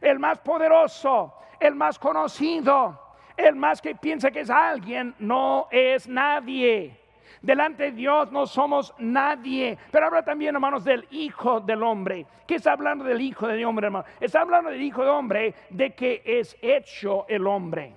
El 0.02 0.20
más 0.20 0.40
poderoso, 0.40 1.34
el 1.60 1.76
más 1.76 1.98
conocido, 1.98 3.00
el 3.38 3.56
más 3.56 3.82
que 3.82 3.96
piensa 3.96 4.32
que 4.32 4.42
es 4.42 4.50
alguien, 4.50 5.16
no 5.20 5.68
es 5.72 6.08
nadie. 6.08 7.00
Delante 7.42 7.84
de 7.84 7.92
Dios 7.92 8.32
no 8.32 8.46
somos 8.46 8.94
nadie. 9.00 9.78
Pero 9.92 10.06
habla 10.06 10.24
también, 10.24 10.56
hermanos, 10.56 10.86
del 10.86 11.06
Hijo 11.12 11.60
del 11.60 11.84
Hombre. 11.84 12.26
¿Qué 12.48 12.56
está 12.56 12.72
hablando 12.72 13.04
del 13.04 13.20
Hijo 13.20 13.48
del 13.48 13.66
Hombre, 13.66 13.88
hermano? 13.88 14.06
Está 14.20 14.42
hablando 14.42 14.70
del 14.70 14.82
Hijo 14.82 15.02
del 15.02 15.10
Hombre 15.10 15.54
de 15.70 15.94
que 15.94 16.22
es 16.26 16.58
hecho 16.62 17.26
el 17.28 17.46
hombre. 17.46 17.96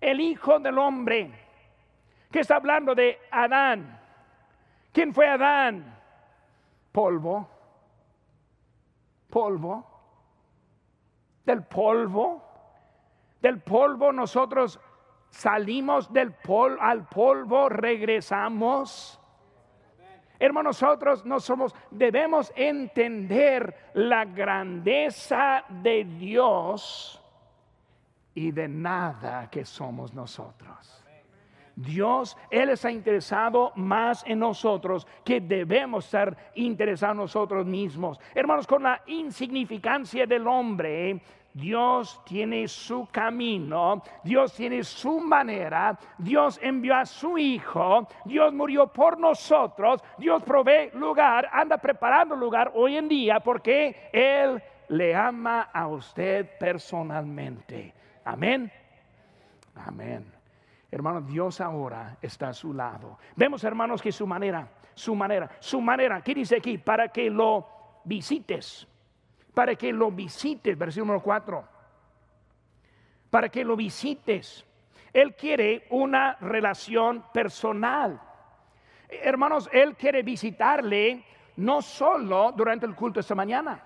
El 0.00 0.20
Hijo 0.20 0.58
del 0.58 0.76
Hombre. 0.78 1.30
¿Qué 2.32 2.40
está 2.40 2.56
hablando 2.56 2.96
de 2.96 3.20
Adán? 3.30 4.00
¿Quién 4.92 5.14
fue 5.14 5.28
Adán? 5.28 5.96
Polvo. 6.90 7.53
Polvo. 9.34 9.84
Del 11.44 11.64
polvo. 11.64 12.40
Del 13.42 13.60
polvo 13.60 14.12
nosotros 14.12 14.78
salimos 15.28 16.12
del 16.12 16.32
polvo, 16.32 16.80
al 16.80 17.08
polvo, 17.08 17.68
regresamos. 17.68 19.20
Hermanos, 20.38 20.80
nosotros 20.80 21.24
no 21.24 21.40
somos, 21.40 21.74
debemos 21.90 22.52
entender 22.54 23.90
la 23.94 24.24
grandeza 24.24 25.64
de 25.68 26.04
Dios 26.04 27.20
y 28.34 28.52
de 28.52 28.68
nada 28.68 29.50
que 29.50 29.64
somos 29.64 30.14
nosotros. 30.14 31.03
Dios, 31.76 32.36
Él 32.50 32.70
está 32.70 32.90
interesado 32.90 33.72
más 33.74 34.24
en 34.26 34.38
nosotros 34.38 35.06
que 35.24 35.40
debemos 35.40 36.04
ser 36.04 36.36
interesados 36.54 37.16
nosotros 37.16 37.66
mismos. 37.66 38.18
Hermanos, 38.34 38.66
con 38.66 38.82
la 38.82 39.02
insignificancia 39.06 40.26
del 40.26 40.46
hombre, 40.46 41.20
Dios 41.54 42.20
tiene 42.24 42.66
su 42.66 43.08
camino, 43.12 44.02
Dios 44.24 44.54
tiene 44.54 44.82
su 44.82 45.20
manera, 45.20 45.96
Dios 46.18 46.58
envió 46.60 46.96
a 46.96 47.06
su 47.06 47.38
Hijo, 47.38 48.08
Dios 48.24 48.52
murió 48.52 48.88
por 48.88 49.18
nosotros, 49.18 50.02
Dios 50.18 50.42
provee 50.42 50.90
lugar, 50.94 51.48
anda 51.52 51.78
preparando 51.78 52.34
lugar 52.34 52.72
hoy 52.74 52.96
en 52.96 53.08
día 53.08 53.38
porque 53.38 54.10
Él 54.12 54.60
le 54.88 55.14
ama 55.14 55.70
a 55.72 55.86
usted 55.86 56.58
personalmente. 56.58 57.94
Amén. 58.24 58.70
Amén. 59.76 60.33
Hermano, 60.94 61.20
Dios 61.20 61.60
ahora 61.60 62.16
está 62.22 62.48
a 62.48 62.54
su 62.54 62.72
lado. 62.72 63.18
Vemos, 63.36 63.64
hermanos, 63.64 64.00
que 64.00 64.12
su 64.12 64.26
manera, 64.26 64.68
su 64.94 65.14
manera, 65.14 65.50
su 65.58 65.80
manera, 65.80 66.20
¿qué 66.22 66.34
dice 66.34 66.56
aquí? 66.56 66.78
Para 66.78 67.08
que 67.08 67.28
lo 67.28 67.66
visites 68.04 68.86
para 69.54 69.76
que 69.76 69.92
lo 69.92 70.10
visites, 70.10 70.76
versículo 70.76 71.12
número 71.12 71.22
4. 71.22 71.68
Para 73.30 73.48
que 73.48 73.64
lo 73.64 73.76
visites. 73.76 74.66
Él 75.12 75.34
quiere 75.36 75.86
una 75.90 76.34
relación 76.40 77.24
personal. 77.32 78.20
Hermanos, 79.08 79.70
Él 79.72 79.94
quiere 79.94 80.22
visitarle 80.24 81.24
no 81.56 81.80
solo 81.80 82.52
durante 82.52 82.84
el 82.84 82.96
culto 82.96 83.20
esta 83.20 83.36
mañana. 83.36 83.80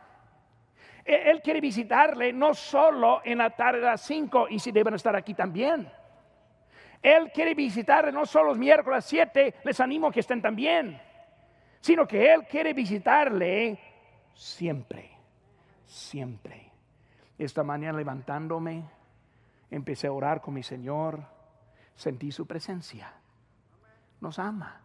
Él 1.05 1.41
quiere 1.43 1.61
visitarle 1.61 2.33
no 2.33 2.55
solo 2.55 3.21
en 3.25 3.39
la 3.39 3.51
tarde 3.51 3.87
a 3.87 3.93
las 3.93 4.03
5 4.03 4.49
y 4.51 4.59
si 4.59 4.73
deben 4.73 4.95
estar 4.95 5.15
aquí 5.17 5.35
también. 5.35 5.91
Él 7.03 7.31
quiere 7.33 7.55
visitarle 7.55 8.13
no 8.13 8.27
solo 8.27 8.51
los 8.51 8.59
miércoles 8.59 8.95
a 8.95 8.99
las 8.99 9.05
7, 9.07 9.55
les 9.65 9.81
animo 9.81 10.11
que 10.11 10.21
estén 10.21 10.43
también, 10.43 11.01
sino 11.81 12.07
que 12.07 12.33
Él 12.33 12.47
quiere 12.47 12.73
visitarle 12.73 13.79
siempre 14.35 15.19
siempre. 15.89 16.71
Esta 17.39 17.65
mañana 17.65 17.99
levantándome, 17.99 18.85
empecé 19.71 20.07
a 20.07 20.13
orar 20.13 20.41
con 20.41 20.55
mi 20.55 20.63
Señor, 20.63 21.25
sentí 21.95 22.31
su 22.31 22.47
presencia. 22.47 23.13
Nos 24.21 24.39
ama, 24.39 24.81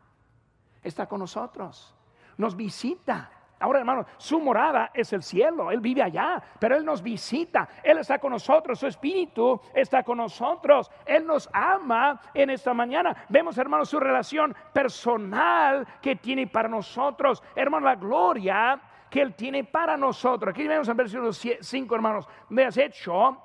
está 0.81 1.07
con 1.07 1.19
nosotros, 1.19 1.95
nos 2.37 2.55
visita. 2.55 3.31
Ahora, 3.63 3.79
hermano, 3.79 4.05
su 4.17 4.41
morada 4.41 4.91
es 4.93 5.13
el 5.13 5.23
cielo, 5.23 5.71
Él 5.71 5.79
vive 5.79 6.03
allá, 6.03 6.43
pero 6.59 6.75
Él 6.75 6.83
nos 6.83 7.01
visita, 7.01 7.69
Él 7.81 7.97
está 7.97 8.19
con 8.19 8.33
nosotros, 8.33 8.77
su 8.77 8.87
espíritu 8.87 9.57
está 9.73 10.03
con 10.03 10.17
nosotros, 10.17 10.91
Él 11.05 11.25
nos 11.25 11.49
ama 11.53 12.19
en 12.33 12.49
esta 12.49 12.73
mañana. 12.73 13.15
Vemos, 13.29 13.57
hermano, 13.57 13.85
su 13.85 14.01
relación 14.01 14.53
personal 14.73 15.87
que 16.01 16.17
tiene 16.17 16.45
para 16.47 16.67
nosotros. 16.67 17.41
Hermano, 17.55 17.85
la 17.85 17.95
gloria 17.95 18.81
que 19.09 19.21
Él 19.21 19.33
tiene 19.33 19.63
para 19.63 19.95
nosotros. 19.95 20.51
Aquí 20.53 20.67
vemos 20.67 20.89
en 20.89 20.97
versículo 20.97 21.31
5, 21.31 21.95
hermanos, 21.95 22.27
me 22.49 22.65
has 22.65 22.75
hecho, 22.75 23.41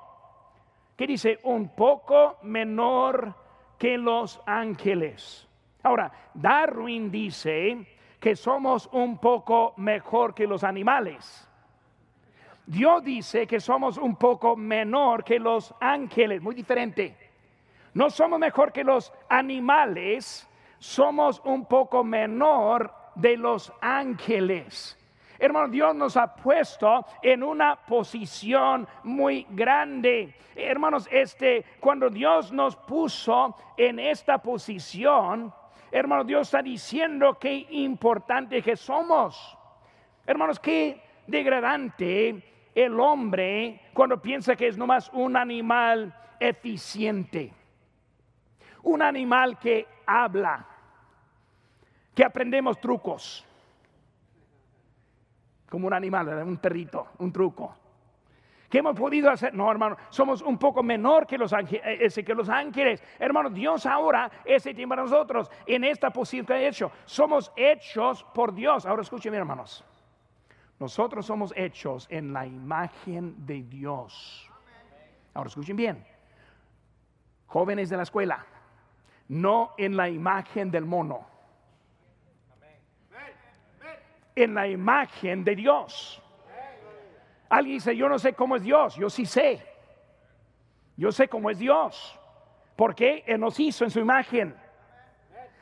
que 0.97 1.07
dice, 1.07 1.39
un 1.45 1.77
poco 1.77 2.39
menor 2.43 3.37
que 3.79 3.97
los 3.97 4.41
ángeles. 4.47 5.47
Ahora, 5.85 6.11
Darwin 6.35 7.09
dice 7.09 7.98
que 8.21 8.35
somos 8.35 8.89
un 8.93 9.19
poco 9.19 9.75
mejor 9.77 10.35
que 10.35 10.47
los 10.47 10.65
animales. 10.65 11.49
Dios 12.67 13.03
dice 13.03 13.47
que 13.47 13.61
somos 13.61 13.97
un 13.97 14.17
poco 14.17 14.57
menor 14.57 15.25
que 15.25 15.39
los 15.39 15.75
ángeles, 15.81 16.43
muy 16.43 16.55
diferente. 16.55 17.17
No 17.95 18.11
somos 18.11 18.39
mejor 18.39 18.73
que 18.73 18.85
los 18.85 19.13
animales, 19.29 20.47
somos 20.79 21.41
un 21.45 21.65
poco 21.65 22.05
menor 22.05 22.93
de 23.15 23.37
los 23.37 23.73
ángeles. 23.81 24.97
Hermano, 25.39 25.69
Dios 25.69 25.95
nos 25.95 26.17
ha 26.17 26.35
puesto 26.35 27.07
en 27.23 27.43
una 27.43 27.77
posición 27.77 28.89
muy 29.05 29.47
grande. 29.51 30.35
Hermanos, 30.55 31.09
este, 31.11 31.65
cuando 31.79 32.11
Dios 32.11 32.53
nos 32.53 32.75
puso 32.75 33.57
en 33.77 34.01
esta 34.01 34.39
posición, 34.39 35.55
hermano, 35.91 36.25
Dios 36.25 36.49
está 36.49 36.63
diciendo 36.63 37.39
qué 37.39 37.67
importante 37.71 38.63
que 38.63 38.77
somos. 38.77 39.57
Hermanos, 40.27 40.59
qué 40.59 41.03
degradante 41.27 42.71
el 42.75 43.01
hombre 43.01 43.91
cuando 43.95 44.21
piensa 44.21 44.57
que 44.57 44.69
es 44.69 44.77
nomás 44.77 45.11
un 45.13 45.37
animal 45.37 46.15
eficiente. 46.39 47.53
Un 48.83 49.03
animal 49.03 49.59
que 49.59 49.87
habla, 50.07 50.67
que 52.15 52.25
aprendemos 52.25 52.81
trucos 52.81 53.45
como 55.69 55.87
un 55.87 55.93
animal, 55.93 56.29
un 56.47 56.57
perrito, 56.57 57.09
un 57.19 57.33
truco. 57.33 57.75
¿Qué 58.69 58.79
hemos 58.79 58.97
podido 58.97 59.31
hacer? 59.31 59.55
No, 59.55 59.71
hermano, 59.71 59.97
somos 60.11 60.43
un 60.43 60.59
poco 60.59 60.83
menor 60.83 61.27
que 61.27 61.39
los, 61.39 61.53
ángeles, 61.53 62.17
eh, 62.19 62.25
que 62.25 62.35
los 62.35 62.49
ángeles. 62.49 63.03
Hermano, 63.19 63.49
Dios 63.49 63.87
ahora, 63.87 64.31
ese 64.45 64.75
tiempo 64.75 64.91
para 64.91 65.03
nosotros, 65.03 65.51
en 65.67 65.85
esta 65.85 66.11
posición 66.11 66.45
que 66.45 66.53
ha 66.53 66.69
hecho, 66.69 66.93
somos 67.05 67.51
hechos 67.57 68.25
por 68.35 68.55
Dios. 68.55 68.85
Ahora 68.85 69.03
escuchen, 69.03 69.33
hermanos. 69.35 69.85
Nosotros 70.79 71.25
somos 71.25 71.53
hechos 71.57 72.07
en 72.11 72.33
la 72.33 72.47
imagen 72.47 73.47
de 73.47 73.63
Dios. 73.63 74.51
Ahora 75.35 75.49
escuchen 75.49 75.77
bien. 75.77 76.07
Jóvenes 77.47 77.89
de 77.89 77.97
la 77.97 78.03
escuela, 78.03 78.45
no 79.29 79.73
en 79.79 79.97
la 79.97 80.09
imagen 80.09 80.71
del 80.71 80.85
mono 80.85 81.27
en 84.43 84.55
la 84.55 84.69
imagen 84.69 85.45
de 85.45 85.57
Dios. 85.57 86.23
Alguien 87.49 87.77
dice, 87.77 87.97
yo 87.97 88.09
no 88.09 88.19
sé 88.19 88.35
cómo 88.35 88.57
es 88.57 88.63
Dios, 88.63 88.97
yo 88.97 89.09
sí 89.09 89.25
sé. 89.25 89.63
Yo 90.97 91.13
sé 91.13 91.29
cómo 91.29 91.49
es 91.49 91.59
Dios, 91.59 92.19
porque 92.75 93.23
Él 93.27 93.41
nos 93.41 93.59
hizo 93.61 93.85
en 93.85 93.91
su 93.91 94.01
imagen. 94.01 94.55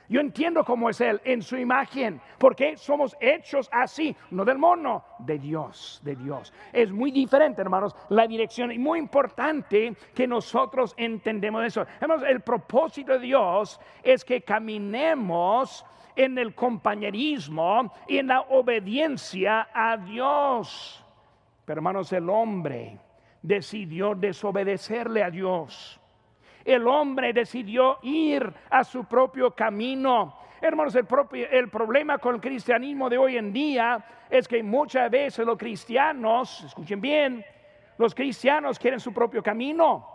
Yo 0.09 0.20
entiendo 0.20 0.64
cómo 0.64 0.88
es 0.88 1.01
Él 1.01 1.20
en 1.25 1.42
su 1.42 1.57
imagen, 1.57 2.20
porque 2.38 2.77
somos 2.77 3.16
hechos 3.20 3.68
así, 3.72 4.16
no 4.31 4.44
del 4.44 4.57
mono, 4.57 5.05
de 5.18 5.38
Dios, 5.38 6.01
de 6.05 6.14
Dios. 6.14 6.53
Es 6.72 6.90
muy 6.90 7.11
diferente, 7.11 7.61
hermanos, 7.61 7.94
la 8.09 8.27
dirección 8.27 8.70
y 8.70 8.79
muy 8.79 8.99
importante 8.99 9.94
que 10.14 10.27
nosotros 10.27 10.94
entendemos 10.96 11.64
eso. 11.64 11.85
Hermanos, 12.01 12.25
el 12.29 12.40
propósito 12.40 13.12
de 13.12 13.18
Dios 13.18 13.81
es 14.03 14.25
que 14.25 14.42
caminemos 14.42 15.85
en 16.14 16.38
el 16.38 16.55
compañerismo 16.55 17.92
y 18.09 18.18
en 18.18 18.29
la 18.29 18.40
obediencia 18.42 19.68
a 19.75 19.96
Dios. 19.96 21.06
Pero 21.66 21.81
hermanos, 21.81 22.11
el 22.14 22.31
hombre 22.31 22.98
decidió 23.42 24.14
desobedecerle 24.14 25.22
a 25.22 25.31
Dios. 25.31 26.00
El 26.64 26.88
hombre 26.88 27.35
decidió 27.35 27.98
ir 28.02 28.50
a 28.70 28.83
su 28.83 29.05
propio 29.05 29.50
camino. 29.50 30.38
Hermanos, 30.61 30.94
el, 30.94 31.05
propio, 31.05 31.46
el 31.50 31.68
problema 31.68 32.16
con 32.16 32.37
el 32.37 32.40
cristianismo 32.40 33.11
de 33.11 33.18
hoy 33.18 33.37
en 33.37 33.52
día 33.52 34.02
es 34.31 34.48
que 34.48 34.62
muchas 34.62 35.11
veces 35.11 35.44
los 35.44 35.59
cristianos, 35.59 36.64
escuchen 36.64 37.00
bien, 37.00 37.44
los 37.98 38.14
cristianos 38.14 38.79
quieren 38.79 38.98
su 38.98 39.12
propio 39.12 39.42
camino. 39.42 40.09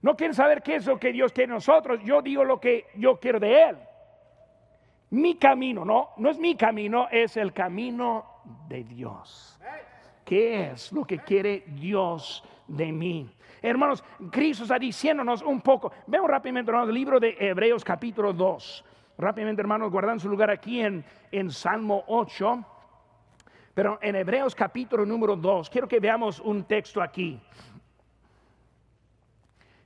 No 0.00 0.16
quieren 0.16 0.34
saber 0.34 0.62
qué 0.62 0.76
es 0.76 0.86
lo 0.86 0.98
que 0.98 1.12
Dios 1.12 1.32
quiere 1.32 1.48
de 1.48 1.54
nosotros. 1.54 2.00
Yo 2.02 2.22
digo 2.22 2.42
lo 2.42 2.58
que 2.58 2.86
yo 2.94 3.20
quiero 3.20 3.38
de 3.38 3.62
Él 3.64 3.76
mi 5.10 5.36
camino, 5.36 5.84
no, 5.84 6.10
no 6.16 6.30
es 6.30 6.38
mi 6.38 6.56
camino, 6.56 7.08
es 7.10 7.36
el 7.36 7.52
camino 7.52 8.24
de 8.68 8.84
Dios. 8.84 9.58
¿Qué 10.24 10.70
es 10.70 10.92
lo 10.92 11.04
que 11.04 11.18
quiere 11.18 11.64
Dios 11.66 12.44
de 12.68 12.92
mí? 12.92 13.30
Hermanos, 13.62 14.02
Cristo 14.30 14.62
está 14.62 14.78
diciéndonos 14.78 15.42
un 15.42 15.60
poco. 15.60 15.92
Vemos 16.06 16.30
rápidamente, 16.30 16.70
hermanos, 16.70 16.88
el 16.88 16.94
libro 16.94 17.20
de 17.20 17.36
Hebreos 17.38 17.84
capítulo 17.84 18.32
2. 18.32 18.84
Rápidamente, 19.18 19.60
hermanos, 19.60 19.90
guardan 19.90 20.18
su 20.18 20.28
lugar 20.28 20.50
aquí 20.50 20.80
en, 20.80 21.04
en 21.30 21.50
Salmo 21.50 22.04
8. 22.06 22.64
Pero 23.74 23.98
en 24.02 24.16
Hebreos 24.16 24.54
capítulo 24.54 25.04
número 25.04 25.36
2, 25.36 25.68
quiero 25.68 25.88
que 25.88 26.00
veamos 26.00 26.40
un 26.40 26.64
texto 26.64 27.02
aquí. 27.02 27.40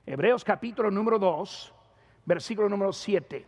Hebreos 0.05 0.43
capítulo 0.43 0.91
número 0.91 1.17
2, 1.17 1.73
versículo 2.25 2.69
número 2.69 2.93
7. 2.93 3.45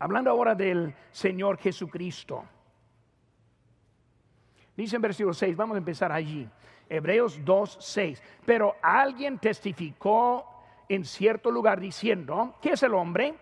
Hablando 0.00 0.30
ahora 0.30 0.54
del 0.54 0.94
Señor 1.10 1.58
Jesucristo. 1.58 2.44
Dice 4.76 4.96
en 4.96 5.02
versículo 5.02 5.34
6, 5.34 5.56
vamos 5.56 5.74
a 5.74 5.78
empezar 5.78 6.12
allí. 6.12 6.48
Hebreos 6.88 7.44
2, 7.44 7.78
6. 7.80 8.22
Pero 8.46 8.76
alguien 8.80 9.38
testificó 9.38 10.46
en 10.88 11.04
cierto 11.04 11.50
lugar 11.50 11.80
diciendo, 11.80 12.54
¿qué 12.62 12.70
es 12.70 12.82
el 12.84 12.94
hombre? 12.94 13.34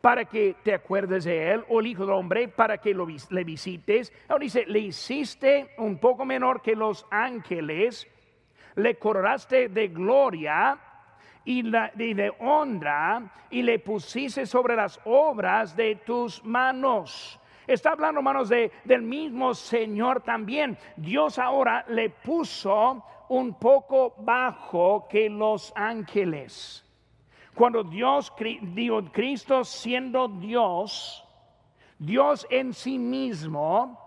Para 0.00 0.26
que 0.26 0.56
te 0.62 0.72
acuerdes 0.72 1.24
de 1.24 1.52
él, 1.52 1.64
o 1.68 1.80
el 1.80 1.88
Hijo 1.88 2.06
del 2.06 2.14
Hombre, 2.14 2.46
para 2.46 2.78
que 2.78 2.94
lo, 2.94 3.06
le 3.30 3.44
visites. 3.44 4.12
Ahora 4.28 4.44
dice, 4.44 4.64
le 4.66 4.78
hiciste 4.78 5.74
un 5.78 5.98
poco 5.98 6.24
menor 6.24 6.62
que 6.62 6.76
los 6.76 7.04
ángeles, 7.10 8.06
le 8.76 8.96
coronaste 8.96 9.68
de 9.68 9.88
gloria 9.88 10.78
y, 11.46 11.62
de 11.62 12.34
honra 12.40 13.22
y 13.50 13.62
le 13.62 13.78
pusiste 13.78 14.44
sobre 14.44 14.76
las 14.76 15.00
obras 15.04 15.74
de 15.74 15.96
tus 15.96 16.44
manos. 16.44 17.40
Está 17.66 17.92
hablando, 17.92 18.20
hermanos, 18.20 18.48
de, 18.48 18.70
del 18.84 19.02
mismo 19.02 19.54
Señor 19.54 20.20
también. 20.22 20.76
Dios 20.96 21.38
ahora 21.38 21.84
le 21.88 22.10
puso 22.10 23.02
un 23.28 23.54
poco 23.54 24.14
bajo 24.18 25.06
que 25.08 25.30
los 25.30 25.72
ángeles. 25.76 26.84
Cuando 27.54 27.84
Dios, 27.84 28.32
Cristo 29.12 29.64
siendo 29.64 30.28
Dios, 30.28 31.24
Dios 31.98 32.46
en 32.50 32.74
sí 32.74 32.98
mismo, 32.98 33.98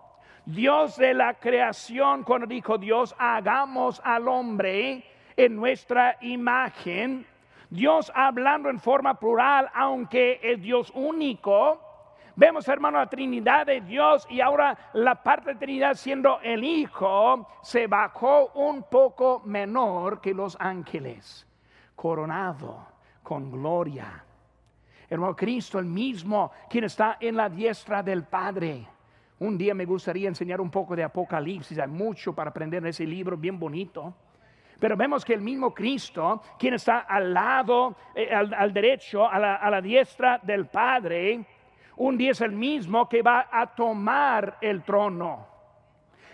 Dios 0.44 0.96
de 0.96 1.14
la 1.14 1.34
creación, 1.34 2.22
cuando 2.22 2.46
dijo 2.46 2.78
Dios, 2.78 3.14
hagamos 3.18 4.00
al 4.04 4.28
hombre 4.28 5.04
en 5.44 5.56
nuestra 5.56 6.18
imagen, 6.20 7.26
Dios 7.70 8.12
hablando 8.14 8.68
en 8.68 8.78
forma 8.78 9.18
plural, 9.18 9.70
aunque 9.74 10.38
es 10.42 10.60
Dios 10.60 10.92
único. 10.94 11.80
Vemos, 12.36 12.68
hermano, 12.68 12.98
la 12.98 13.08
Trinidad 13.08 13.66
de 13.66 13.80
Dios 13.80 14.26
y 14.28 14.40
ahora 14.40 14.76
la 14.94 15.22
parte 15.22 15.54
de 15.54 15.60
Trinidad 15.60 15.94
siendo 15.94 16.40
el 16.42 16.62
Hijo 16.62 17.48
se 17.62 17.86
bajó 17.86 18.50
un 18.54 18.82
poco 18.84 19.42
menor 19.44 20.20
que 20.20 20.34
los 20.34 20.56
ángeles, 20.60 21.46
coronado 21.96 22.86
con 23.22 23.50
gloria. 23.50 24.24
Hermano 25.08 25.34
Cristo, 25.34 25.78
el 25.78 25.86
mismo, 25.86 26.52
quien 26.68 26.84
está 26.84 27.16
en 27.18 27.36
la 27.36 27.48
diestra 27.48 28.02
del 28.02 28.24
Padre. 28.24 28.86
Un 29.38 29.56
día 29.56 29.74
me 29.74 29.86
gustaría 29.86 30.28
enseñar 30.28 30.60
un 30.60 30.70
poco 30.70 30.94
de 30.94 31.02
Apocalipsis, 31.02 31.78
hay 31.78 31.88
mucho 31.88 32.34
para 32.34 32.50
aprender 32.50 32.82
en 32.82 32.88
ese 32.88 33.06
libro 33.06 33.36
bien 33.36 33.58
bonito. 33.58 34.14
Pero 34.80 34.96
vemos 34.96 35.24
que 35.24 35.34
el 35.34 35.42
mismo 35.42 35.74
Cristo, 35.74 36.40
quien 36.58 36.74
está 36.74 37.00
al 37.00 37.34
lado, 37.34 37.94
eh, 38.14 38.32
al, 38.32 38.72
derecho, 38.72 39.28
a 39.28 39.38
la, 39.38 39.56
a 39.56 39.70
la 39.70 39.82
diestra 39.82 40.40
del 40.42 40.66
Padre, 40.66 41.44
un 41.96 42.16
día 42.16 42.30
es 42.30 42.40
el 42.40 42.52
mismo 42.52 43.06
que 43.06 43.20
va 43.20 43.48
a 43.52 43.66
tomar 43.66 44.56
el 44.62 44.82
trono. 44.82 45.46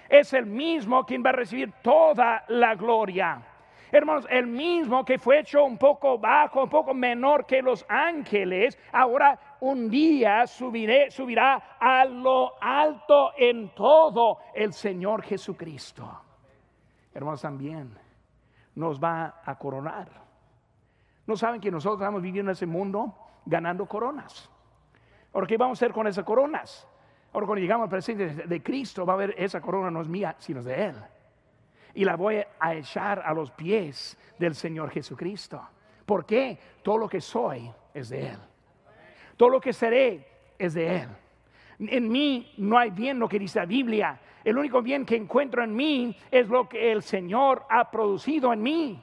Es 0.08 0.32
el 0.32 0.46
mismo 0.46 1.04
quien 1.04 1.24
va 1.24 1.30
a 1.30 1.32
recibir 1.32 1.72
toda 1.82 2.44
la 2.46 2.76
gloria. 2.76 3.42
Hermanos, 3.90 4.28
el 4.30 4.46
mismo 4.46 5.04
que 5.04 5.18
fue 5.18 5.40
hecho 5.40 5.64
un 5.64 5.76
poco 5.76 6.16
bajo, 6.16 6.62
un 6.62 6.70
poco 6.70 6.94
menor 6.94 7.46
que 7.46 7.62
los 7.62 7.84
ángeles, 7.88 8.78
ahora 8.92 9.56
un 9.60 9.90
día 9.90 10.46
subirá 10.46 11.76
a 11.80 12.04
lo 12.04 12.54
alto 12.60 13.32
en 13.36 13.70
todo 13.70 14.38
el 14.54 14.72
Señor 14.72 15.22
Jesucristo. 15.22 16.22
Hermanos, 17.12 17.42
también 17.42 18.05
nos 18.76 19.02
va 19.02 19.40
a 19.44 19.58
coronar. 19.58 20.08
¿No 21.26 21.36
saben 21.36 21.60
que 21.60 21.70
nosotros 21.70 22.00
estamos 22.00 22.22
viviendo 22.22 22.50
en 22.50 22.54
ese 22.54 22.66
mundo 22.66 23.16
ganando 23.44 23.86
coronas? 23.86 24.48
Ahora, 25.32 25.46
¿qué 25.46 25.56
vamos 25.56 25.76
a 25.76 25.84
hacer 25.84 25.92
con 25.92 26.06
esas 26.06 26.24
coronas? 26.24 26.86
Ahora, 27.32 27.46
cuando 27.46 27.60
llegamos 27.60 27.84
al 27.84 27.90
presente 27.90 28.46
de 28.46 28.62
Cristo, 28.62 29.04
va 29.04 29.14
a 29.14 29.16
ver, 29.16 29.34
esa 29.36 29.60
corona 29.60 29.90
no 29.90 30.00
es 30.00 30.08
mía, 30.08 30.36
sino 30.38 30.62
de 30.62 30.86
Él. 30.86 30.96
Y 31.94 32.04
la 32.04 32.16
voy 32.16 32.42
a 32.60 32.74
echar 32.74 33.20
a 33.24 33.34
los 33.34 33.50
pies 33.50 34.16
del 34.38 34.54
Señor 34.54 34.90
Jesucristo. 34.90 35.60
¿Por 36.04 36.24
qué? 36.24 36.58
Todo 36.82 36.98
lo 36.98 37.08
que 37.08 37.20
soy 37.20 37.70
es 37.92 38.10
de 38.10 38.28
Él. 38.28 38.38
Todo 39.36 39.48
lo 39.48 39.60
que 39.60 39.72
seré 39.72 40.52
es 40.58 40.74
de 40.74 41.02
Él. 41.02 41.08
En 41.78 42.08
mí 42.08 42.52
no 42.56 42.78
hay 42.78 42.90
bien 42.90 43.18
lo 43.18 43.28
que 43.28 43.38
dice 43.38 43.58
la 43.58 43.66
Biblia. 43.66 44.18
El 44.44 44.58
único 44.58 44.80
bien 44.80 45.04
que 45.04 45.16
encuentro 45.16 45.62
en 45.64 45.74
mí 45.74 46.16
es 46.30 46.48
lo 46.48 46.68
que 46.68 46.92
el 46.92 47.02
Señor 47.02 47.66
ha 47.68 47.90
producido 47.90 48.52
en 48.52 48.62
mí. 48.62 49.02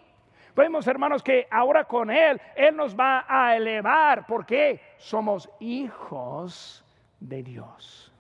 Vemos, 0.56 0.88
hermanos, 0.88 1.24
que 1.24 1.48
ahora 1.50 1.86
con 1.86 2.12
Él, 2.12 2.40
Él 2.56 2.76
nos 2.76 2.98
va 2.98 3.26
a 3.28 3.56
elevar 3.56 4.26
porque 4.28 4.80
somos 4.98 5.50
hijos 5.60 6.86
de 7.20 7.42
Dios. 7.42 8.12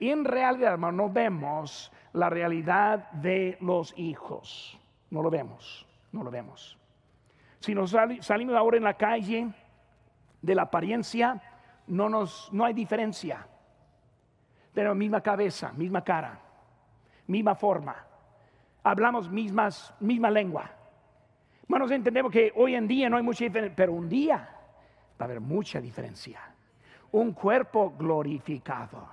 En 0.00 0.24
realidad, 0.24 0.72
hermano, 0.72 1.04
no 1.04 1.12
vemos 1.12 1.92
la 2.14 2.30
realidad 2.30 3.10
de 3.12 3.58
los 3.60 3.92
hijos. 3.98 4.78
No 5.10 5.22
lo 5.22 5.30
vemos, 5.30 5.86
no 6.12 6.22
lo 6.22 6.30
vemos. 6.30 6.78
Si 7.58 7.74
nos 7.74 7.94
salimos 8.20 8.54
ahora 8.54 8.78
en 8.78 8.84
la 8.84 8.94
calle 8.94 9.48
de 10.40 10.54
la 10.54 10.62
apariencia, 10.62 11.42
no, 11.86 12.08
nos, 12.08 12.50
no 12.52 12.64
hay 12.64 12.72
diferencia. 12.72 13.46
Tenemos 14.72 14.96
misma 14.96 15.20
cabeza, 15.20 15.72
misma 15.72 16.02
cara, 16.02 16.38
misma 17.26 17.54
forma. 17.54 17.96
Hablamos 18.82 19.30
mismas, 19.30 19.92
misma 20.00 20.30
lengua. 20.30 20.70
Hermanos, 21.64 21.90
entendemos 21.90 22.32
que 22.32 22.52
hoy 22.56 22.74
en 22.74 22.88
día 22.88 23.08
no 23.08 23.16
hay 23.16 23.22
mucha 23.22 23.44
diferencia, 23.44 23.76
pero 23.76 23.92
un 23.92 24.08
día 24.08 24.36
va 24.36 25.20
a 25.20 25.24
haber 25.24 25.40
mucha 25.40 25.80
diferencia. 25.80 26.40
Un 27.12 27.32
cuerpo 27.32 27.94
glorificado, 27.96 29.08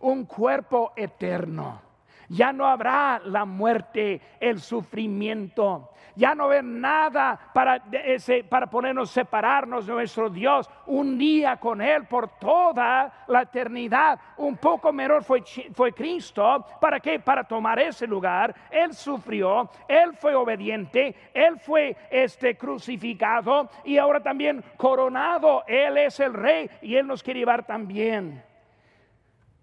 un 0.00 0.24
cuerpo 0.24 0.92
eterno 0.96 1.87
ya 2.28 2.52
no 2.52 2.66
habrá 2.66 3.20
la 3.24 3.44
muerte, 3.44 4.20
el 4.38 4.60
sufrimiento. 4.60 5.90
Ya 6.14 6.34
no 6.34 6.44
habrá 6.44 6.62
nada 6.62 7.38
para, 7.54 7.76
ese, 7.92 8.44
para 8.44 8.68
ponernos, 8.68 9.10
separarnos 9.10 9.86
de 9.86 9.92
nuestro 9.92 10.28
Dios. 10.28 10.68
Un 10.86 11.16
día 11.16 11.56
con 11.58 11.80
Él 11.80 12.06
por 12.06 12.28
toda 12.38 13.24
la 13.28 13.42
eternidad. 13.42 14.18
Un 14.36 14.56
poco 14.56 14.92
menor 14.92 15.22
fue, 15.24 15.42
fue 15.72 15.92
Cristo. 15.92 16.66
¿Para 16.80 17.00
qué? 17.00 17.20
Para 17.20 17.44
tomar 17.44 17.78
ese 17.78 18.06
lugar. 18.06 18.54
Él 18.70 18.92
sufrió, 18.92 19.70
Él 19.86 20.14
fue 20.14 20.34
obediente, 20.34 21.14
Él 21.32 21.58
fue 21.58 21.96
este, 22.10 22.56
crucificado 22.56 23.70
y 23.84 23.96
ahora 23.96 24.20
también 24.20 24.62
coronado. 24.76 25.64
Él 25.66 25.96
es 25.98 26.18
el 26.20 26.34
rey 26.34 26.68
y 26.82 26.96
Él 26.96 27.06
nos 27.06 27.22
quiere 27.22 27.40
llevar 27.40 27.64
también. 27.64 28.42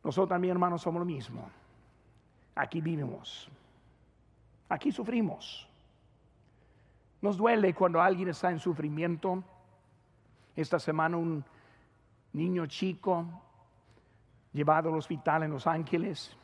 Nosotros 0.04 0.30
también, 0.30 0.52
hermanos, 0.52 0.82
somos 0.82 1.00
lo 1.00 1.06
mismo. 1.06 1.50
Aquí 2.56 2.82
vivimos. 2.82 3.50
Aquí 4.70 4.92
sufrimos. 4.92 5.68
Nos 7.22 7.38
duele 7.38 7.74
cuando 7.74 8.02
alguien 8.02 8.30
está 8.30 8.50
en 8.50 8.60
sufrimiento. 8.60 9.44
Esta 10.56 10.80
semana 10.80 11.18
un 11.18 11.44
niño 12.34 12.66
chico 12.66 13.26
llevado 14.54 14.90
al 14.90 14.96
hospital 14.96 15.44
en 15.44 15.52
Los 15.52 15.68
Ángeles. 15.68 16.36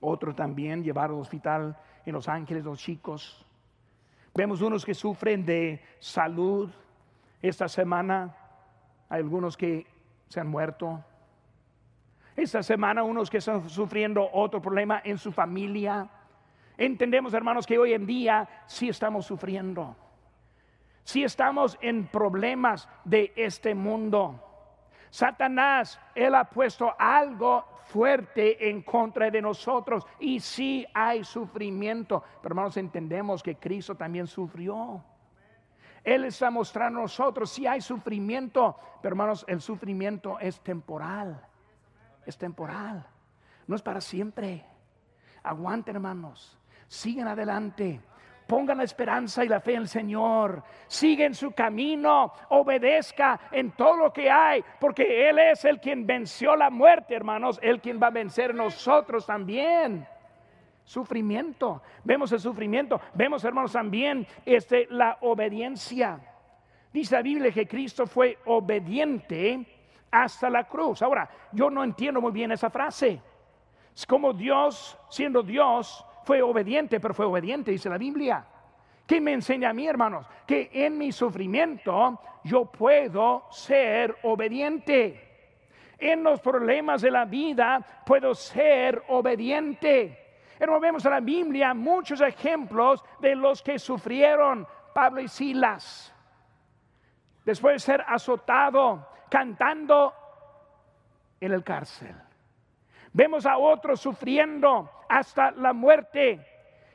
Otro 0.00 0.34
también 0.34 0.82
llevado 0.82 1.14
al 1.14 1.20
hospital 1.20 1.76
en 2.04 2.12
Los 2.12 2.28
Ángeles, 2.28 2.64
los 2.64 2.78
chicos. 2.78 3.44
Vemos 4.34 4.60
unos 4.60 4.84
que 4.84 4.94
sufren 4.94 5.44
de 5.44 5.82
salud. 5.98 6.70
Esta 7.42 7.68
semana 7.68 8.36
hay 9.08 9.20
algunos 9.20 9.56
que 9.56 9.86
se 10.28 10.40
han 10.40 10.48
muerto. 10.48 11.02
Esta 12.36 12.62
semana 12.62 13.02
unos 13.02 13.28
que 13.28 13.38
están 13.38 13.68
sufriendo 13.68 14.28
otro 14.32 14.62
problema 14.62 15.02
en 15.04 15.18
su 15.18 15.32
familia. 15.32 16.08
Entendemos, 16.76 17.34
hermanos, 17.34 17.66
que 17.66 17.78
hoy 17.78 17.92
en 17.92 18.06
día 18.06 18.48
sí 18.66 18.88
estamos 18.88 19.26
sufriendo. 19.26 19.96
Sí 21.02 21.24
estamos 21.24 21.76
en 21.80 22.06
problemas 22.06 22.88
de 23.04 23.32
este 23.36 23.74
mundo. 23.74 24.46
Satanás, 25.10 26.00
él 26.14 26.34
ha 26.34 26.44
puesto 26.44 26.94
algo 26.96 27.64
fuerte 27.86 28.70
en 28.70 28.82
contra 28.82 29.28
de 29.28 29.42
nosotros 29.42 30.06
y 30.20 30.38
sí 30.38 30.86
hay 30.94 31.24
sufrimiento. 31.24 32.22
Pero 32.40 32.52
hermanos, 32.52 32.76
entendemos 32.76 33.42
que 33.42 33.56
Cristo 33.56 33.96
también 33.96 34.28
sufrió. 34.28 35.02
Él 36.04 36.24
está 36.24 36.50
mostrando 36.50 37.00
a 37.00 37.02
nosotros, 37.02 37.50
si 37.50 37.66
hay 37.66 37.80
sufrimiento, 37.80 38.74
pero 39.02 39.12
hermanos, 39.12 39.44
el 39.48 39.60
sufrimiento 39.60 40.38
es 40.38 40.60
temporal 40.60 41.49
es 42.30 42.38
temporal, 42.38 43.06
no 43.66 43.76
es 43.76 43.82
para 43.82 44.00
siempre. 44.00 44.64
Aguanten, 45.42 45.96
hermanos, 45.96 46.58
siguen 46.88 47.28
adelante. 47.28 48.00
Pongan 48.46 48.78
la 48.78 48.84
esperanza 48.84 49.44
y 49.44 49.48
la 49.48 49.60
fe 49.60 49.74
en 49.74 49.82
el 49.82 49.88
Señor. 49.88 50.64
Siguen 50.88 51.34
su 51.36 51.52
camino. 51.52 52.32
Obedezca 52.48 53.42
en 53.52 53.70
todo 53.70 53.96
lo 53.96 54.12
que 54.12 54.28
hay. 54.28 54.64
Porque 54.80 55.28
Él 55.28 55.38
es 55.38 55.64
el 55.64 55.78
quien 55.78 56.04
venció 56.04 56.56
la 56.56 56.68
muerte, 56.68 57.14
hermanos. 57.14 57.60
Él 57.62 57.80
quien 57.80 58.02
va 58.02 58.08
a 58.08 58.10
vencer 58.10 58.52
nosotros 58.52 59.24
también. 59.24 60.04
Sufrimiento. 60.82 61.80
Vemos 62.02 62.32
el 62.32 62.40
sufrimiento. 62.40 63.00
Vemos, 63.14 63.44
hermanos, 63.44 63.70
también 63.70 64.26
este, 64.44 64.88
la 64.90 65.18
obediencia. 65.20 66.18
Dice 66.92 67.14
la 67.14 67.22
Biblia 67.22 67.52
que 67.52 67.68
Cristo 67.68 68.04
fue 68.04 68.36
obediente 68.46 69.64
hasta 70.10 70.50
la 70.50 70.64
cruz. 70.64 71.02
Ahora, 71.02 71.28
yo 71.52 71.70
no 71.70 71.84
entiendo 71.84 72.20
muy 72.20 72.32
bien 72.32 72.52
esa 72.52 72.70
frase. 72.70 73.20
Es 73.94 74.06
como 74.06 74.32
Dios, 74.32 74.98
siendo 75.08 75.42
Dios, 75.42 76.04
fue 76.24 76.42
obediente, 76.42 77.00
pero 77.00 77.14
fue 77.14 77.26
obediente, 77.26 77.70
dice 77.70 77.88
la 77.88 77.98
Biblia. 77.98 78.44
¿Qué 79.06 79.20
me 79.20 79.32
enseña 79.32 79.70
a 79.70 79.72
mí, 79.72 79.86
hermanos? 79.86 80.26
Que 80.46 80.70
en 80.72 80.96
mi 80.96 81.10
sufrimiento 81.10 82.20
yo 82.44 82.66
puedo 82.66 83.46
ser 83.50 84.16
obediente. 84.22 85.28
En 85.98 86.22
los 86.22 86.40
problemas 86.40 87.02
de 87.02 87.10
la 87.10 87.24
vida 87.24 87.84
puedo 88.06 88.34
ser 88.34 89.02
obediente. 89.08 90.44
Hermanos, 90.58 90.82
vemos 90.82 91.04
en 91.04 91.10
la 91.10 91.20
Biblia 91.20 91.74
muchos 91.74 92.20
ejemplos 92.20 93.02
de 93.18 93.34
los 93.34 93.62
que 93.62 93.78
sufrieron 93.78 94.66
Pablo 94.94 95.20
y 95.20 95.28
Silas. 95.28 96.14
Después 97.44 97.74
de 97.74 97.78
ser 97.80 98.04
azotado, 98.06 99.08
cantando 99.30 100.12
en 101.40 101.52
el 101.52 101.64
cárcel. 101.64 102.14
Vemos 103.12 103.46
a 103.46 103.56
otros 103.56 104.00
sufriendo 104.00 104.90
hasta 105.08 105.50
la 105.52 105.72
muerte 105.72 106.46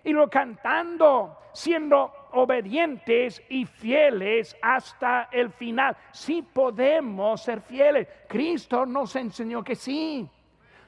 y 0.03 0.11
lo 0.11 0.29
cantando, 0.29 1.37
siendo 1.51 2.13
obedientes 2.33 3.41
y 3.49 3.65
fieles 3.65 4.55
hasta 4.61 5.29
el 5.31 5.51
final. 5.51 5.97
Si 6.11 6.41
podemos 6.41 7.41
ser 7.41 7.61
fieles, 7.61 8.07
Cristo 8.27 8.85
nos 8.85 9.15
enseñó 9.15 9.63
que 9.63 9.75
sí. 9.75 10.29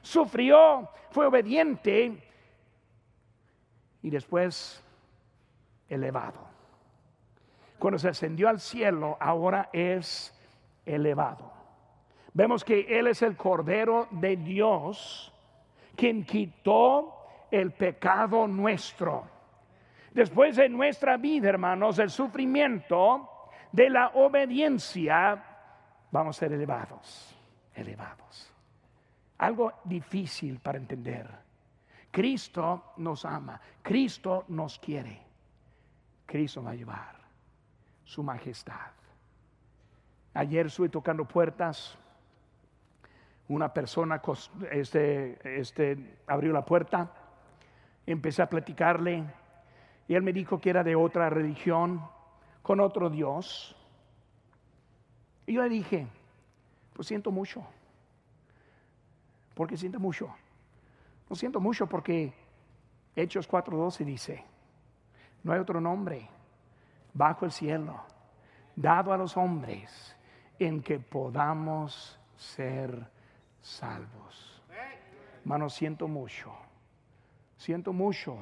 Sufrió, 0.00 0.88
fue 1.10 1.26
obediente 1.26 2.22
y 4.02 4.10
después 4.10 4.82
elevado. 5.88 6.46
Cuando 7.78 7.98
se 7.98 8.08
ascendió 8.08 8.48
al 8.48 8.60
cielo, 8.60 9.16
ahora 9.20 9.68
es 9.72 10.37
elevado. 10.88 11.52
Vemos 12.32 12.64
que 12.64 12.98
Él 12.98 13.08
es 13.08 13.22
el 13.22 13.36
Cordero 13.36 14.08
de 14.10 14.36
Dios, 14.36 15.32
quien 15.96 16.24
quitó 16.24 17.14
el 17.50 17.72
pecado 17.72 18.46
nuestro. 18.46 19.26
Después 20.12 20.56
de 20.56 20.68
nuestra 20.68 21.16
vida, 21.16 21.48
hermanos, 21.48 21.98
el 21.98 22.10
sufrimiento 22.10 23.28
de 23.72 23.90
la 23.90 24.08
obediencia, 24.14 25.44
vamos 26.10 26.36
a 26.36 26.40
ser 26.40 26.52
elevados, 26.52 27.36
elevados. 27.74 28.52
Algo 29.38 29.72
difícil 29.84 30.58
para 30.60 30.78
entender. 30.78 31.28
Cristo 32.10 32.92
nos 32.96 33.24
ama, 33.24 33.60
Cristo 33.82 34.44
nos 34.48 34.78
quiere, 34.78 35.20
Cristo 36.26 36.62
va 36.62 36.70
a 36.70 36.74
llevar 36.74 37.16
su 38.04 38.22
majestad. 38.22 38.97
Ayer 40.38 40.66
estuve 40.66 40.88
tocando 40.88 41.24
puertas. 41.24 41.98
Una 43.48 43.74
persona 43.74 44.22
este, 44.70 45.36
este, 45.60 46.20
abrió 46.28 46.52
la 46.52 46.64
puerta. 46.64 47.12
Empecé 48.06 48.42
a 48.42 48.48
platicarle. 48.48 49.24
Y 50.06 50.14
él 50.14 50.22
me 50.22 50.32
dijo 50.32 50.60
que 50.60 50.70
era 50.70 50.84
de 50.84 50.94
otra 50.94 51.28
religión, 51.28 52.00
con 52.62 52.78
otro 52.78 53.10
Dios. 53.10 53.74
Y 55.44 55.54
yo 55.54 55.62
le 55.62 55.70
dije, 55.70 56.06
pues 56.92 57.08
siento 57.08 57.32
mucho. 57.32 57.66
Porque 59.54 59.76
siento 59.76 59.98
mucho. 59.98 60.32
No 61.28 61.34
siento 61.34 61.58
mucho 61.58 61.88
porque 61.88 62.32
Hechos 63.16 63.50
4.12 63.50 64.04
dice, 64.04 64.44
no 65.42 65.52
hay 65.52 65.58
otro 65.58 65.80
nombre 65.80 66.30
bajo 67.12 67.44
el 67.44 67.50
cielo 67.50 68.00
dado 68.76 69.12
a 69.12 69.16
los 69.16 69.36
hombres 69.36 70.14
en 70.58 70.82
que 70.82 70.98
podamos 70.98 72.18
ser 72.36 73.06
salvos. 73.60 74.62
Hermano, 75.40 75.68
siento 75.70 76.08
mucho, 76.08 76.52
siento 77.56 77.92
mucho 77.92 78.36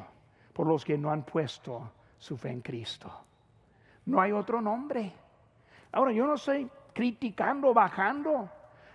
por 0.53 0.67
los 0.67 0.85
que 0.85 0.99
no 0.99 1.11
han 1.11 1.23
puesto 1.23 1.93
su 2.19 2.37
fe 2.37 2.51
en 2.51 2.61
Cristo. 2.63 3.11
No 4.07 4.21
hay 4.21 4.33
otro 4.33 4.61
nombre. 4.61 5.13
Ahora, 5.93 6.13
yo 6.13 6.27
no 6.27 6.35
estoy 6.35 6.69
criticando, 6.93 7.75
bajando. 7.75 8.51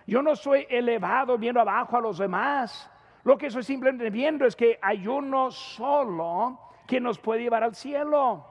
Yo 0.06 0.22
no 0.22 0.34
soy 0.34 0.66
elevado 0.68 1.38
viendo 1.38 1.60
abajo 1.60 1.96
a 1.96 2.00
los 2.00 2.18
demás. 2.18 2.90
Lo 3.24 3.38
que 3.38 3.46
estoy 3.46 3.62
simplemente 3.62 4.10
viendo 4.10 4.44
es 4.44 4.56
que 4.56 4.78
hay 4.82 5.06
uno 5.06 5.50
solo 5.50 6.58
que 6.86 7.00
nos 7.00 7.18
puede 7.18 7.42
llevar 7.42 7.62
al 7.62 7.74
cielo. 7.74 8.44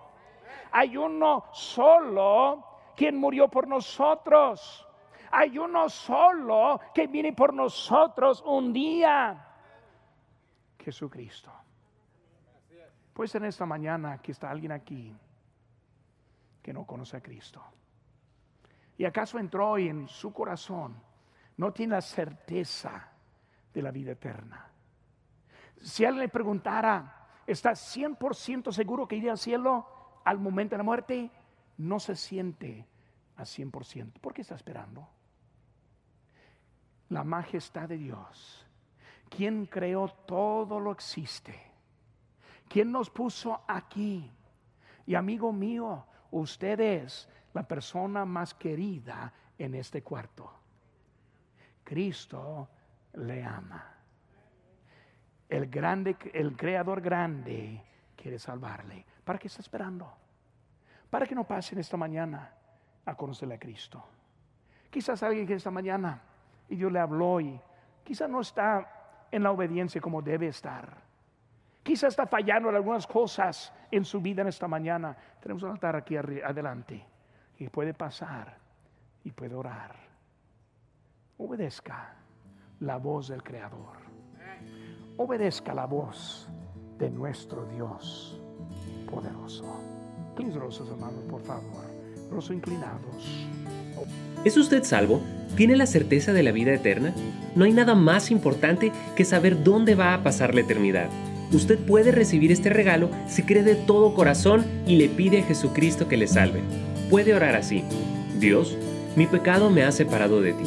Hay 0.72 0.96
uno 0.96 1.46
solo 1.52 2.71
quien 3.02 3.18
murió 3.18 3.48
por 3.48 3.68
nosotros. 3.68 4.88
Hay 5.32 5.58
uno 5.58 5.90
solo 5.90 6.80
que 6.94 7.08
viene 7.08 7.34
por 7.34 7.52
nosotros 7.52 8.44
un 8.46 8.72
día. 8.72 9.44
Jesucristo. 10.78 11.52
Pues 13.12 13.34
en 13.34 13.46
esta 13.46 13.66
mañana 13.66 14.20
que 14.20 14.34
está 14.34 14.52
alguien 14.52 14.72
aquí 14.72 15.18
que 16.62 16.72
no 16.72 16.86
conoce 16.86 17.18
a 17.18 17.22
Cristo. 17.22 17.64
¿Y 19.00 19.06
acaso 19.06 19.40
entró 19.40 19.80
y 19.80 19.88
en 19.88 20.08
su 20.08 20.32
corazón 20.32 21.02
no 21.58 21.74
tiene 21.74 21.96
la 21.96 22.02
certeza 22.02 23.14
de 23.74 23.82
la 23.82 23.90
vida 23.90 24.12
eterna? 24.12 24.70
Si 25.82 26.06
alguien 26.06 26.22
le 26.22 26.30
preguntara, 26.30 27.30
¿está 27.48 27.72
100% 27.72 28.72
seguro 28.72 29.08
que 29.08 29.16
iría 29.16 29.32
al 29.32 29.40
cielo 29.40 30.22
al 30.24 30.38
momento 30.38 30.76
de 30.76 30.78
la 30.78 30.84
muerte? 30.84 31.32
No 31.78 32.00
se 32.00 32.16
siente 32.16 32.91
a 33.42 33.46
100%. 33.46 34.20
¿Por 34.20 34.34
qué 34.34 34.42
está 34.42 34.56
esperando? 34.56 35.08
La 37.10 37.24
majestad 37.24 37.90
de 37.90 37.98
Dios. 37.98 38.66
¿Quién 39.30 39.66
creó 39.66 40.08
todo 40.26 40.80
lo 40.80 40.92
existe? 40.92 41.60
¿Quién 42.68 42.92
nos 42.92 43.10
puso 43.10 43.64
aquí? 43.68 44.32
Y 45.06 45.16
amigo 45.16 45.52
mío, 45.52 46.06
usted 46.32 46.80
es 46.80 47.28
la 47.54 47.68
persona 47.68 48.26
más 48.26 48.54
querida 48.54 49.34
en 49.58 49.76
este 49.76 50.02
cuarto. 50.04 50.52
Cristo 51.84 52.70
le 53.14 53.44
ama. 53.44 53.94
El 55.50 55.68
grande, 55.68 56.16
el 56.34 56.56
creador 56.56 57.02
grande 57.02 57.84
quiere 58.16 58.40
salvarle. 58.40 59.06
¿Para 59.24 59.38
qué 59.38 59.48
está 59.48 59.62
esperando? 59.62 60.14
Para 61.10 61.26
que 61.26 61.36
no 61.36 61.46
pasen 61.46 61.80
esta 61.80 61.98
mañana 61.98 62.54
a 63.06 63.16
conocerle 63.16 63.56
a 63.56 63.60
Cristo. 63.60 64.04
Quizás 64.90 65.24
alguien 65.24 65.48
que 65.48 65.56
esta 65.56 65.72
mañana 65.72 66.22
y 66.70 66.76
Dios 66.76 66.92
le 66.92 67.00
habló 67.00 67.40
y 67.40 67.60
quizás 68.04 68.30
no 68.30 68.42
está 68.42 69.28
en 69.32 69.44
la 69.44 69.52
obediencia 69.52 70.02
como 70.02 70.22
debe 70.22 70.48
estar. 70.48 71.02
Quizás 71.84 72.10
está 72.10 72.28
fallando 72.28 72.70
en 72.70 72.76
algunas 72.76 73.08
cosas 73.08 73.74
en 73.90 74.06
su 74.06 74.22
vida 74.22 74.42
en 74.42 74.50
esta 74.50 74.68
mañana. 74.68 75.16
Tenemos 75.40 75.64
un 75.64 75.72
altar 75.72 75.96
aquí 75.96 76.16
adelante 76.16 77.04
y 77.58 77.68
puede 77.70 77.94
pasar 77.94 78.58
y 79.24 79.32
puede 79.32 79.56
orar. 79.56 79.96
Obedezca 81.38 82.14
la 82.82 82.98
voz 82.98 83.30
del 83.30 83.42
Creador. 83.42 83.98
Obedezca 85.18 85.74
la 85.74 85.86
voz 85.86 86.48
de 86.98 87.10
nuestro 87.10 87.66
Dios 87.66 88.40
poderoso. 89.10 89.66
Please, 90.36 90.58
hermanos, 90.58 91.24
por 91.30 91.42
favor. 91.42 92.01
Inclinados. 92.50 93.48
¿Es 94.46 94.56
usted 94.56 94.84
salvo? 94.84 95.22
¿Tiene 95.56 95.76
la 95.76 95.86
certeza 95.86 96.32
de 96.32 96.44
la 96.44 96.52
vida 96.52 96.74
eterna? 96.74 97.14
No 97.56 97.66
hay 97.66 97.74
nada 97.74 97.94
más 97.94 98.32
importante 98.32 98.92
que 99.16 99.26
saber 99.26 99.64
dónde 99.64 99.96
va 99.96 100.14
a 100.14 100.24
pasar 100.24 100.56
la 100.56 100.62
eternidad. 100.62 101.10
Usted 101.52 101.78
puede 101.78 102.12
recibir 102.12 102.52
este 102.52 102.70
regalo 102.70 103.10
si 103.28 103.44
cree 103.44 103.64
de 103.64 103.76
todo 103.76 104.16
corazón 104.16 104.66
y 104.88 104.96
le 104.96 105.10
pide 105.10 105.42
a 105.42 105.44
Jesucristo 105.44 106.08
que 106.08 106.16
le 106.16 106.28
salve. 106.28 106.62
Puede 107.10 107.34
orar 107.34 107.56
así. 107.56 107.84
Dios, 108.40 108.78
mi 109.18 109.28
pecado 109.28 109.70
me 109.70 109.84
ha 109.84 109.92
separado 109.92 110.42
de 110.42 110.54
ti, 110.54 110.64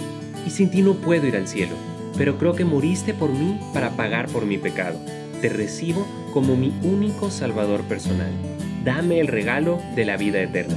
y 0.46 0.50
sin 0.50 0.70
ti 0.70 0.82
no 0.82 0.92
puedo 0.94 1.26
ir 1.26 1.34
al 1.34 1.48
cielo, 1.48 1.74
pero 2.18 2.36
creo 2.36 2.54
que 2.54 2.66
moriste 2.66 3.14
por 3.14 3.30
mí 3.30 3.58
para 3.72 3.90
pagar 3.90 4.28
por 4.28 4.44
mi 4.44 4.58
pecado. 4.58 4.98
Te 5.40 5.48
recibo 5.48 6.06
como 6.34 6.56
mi 6.56 6.74
único 6.82 7.30
Salvador 7.30 7.80
personal. 7.84 8.30
Dame 8.84 9.18
el 9.18 9.28
regalo 9.28 9.80
de 9.96 10.04
la 10.04 10.18
vida 10.18 10.42
eterna. 10.42 10.76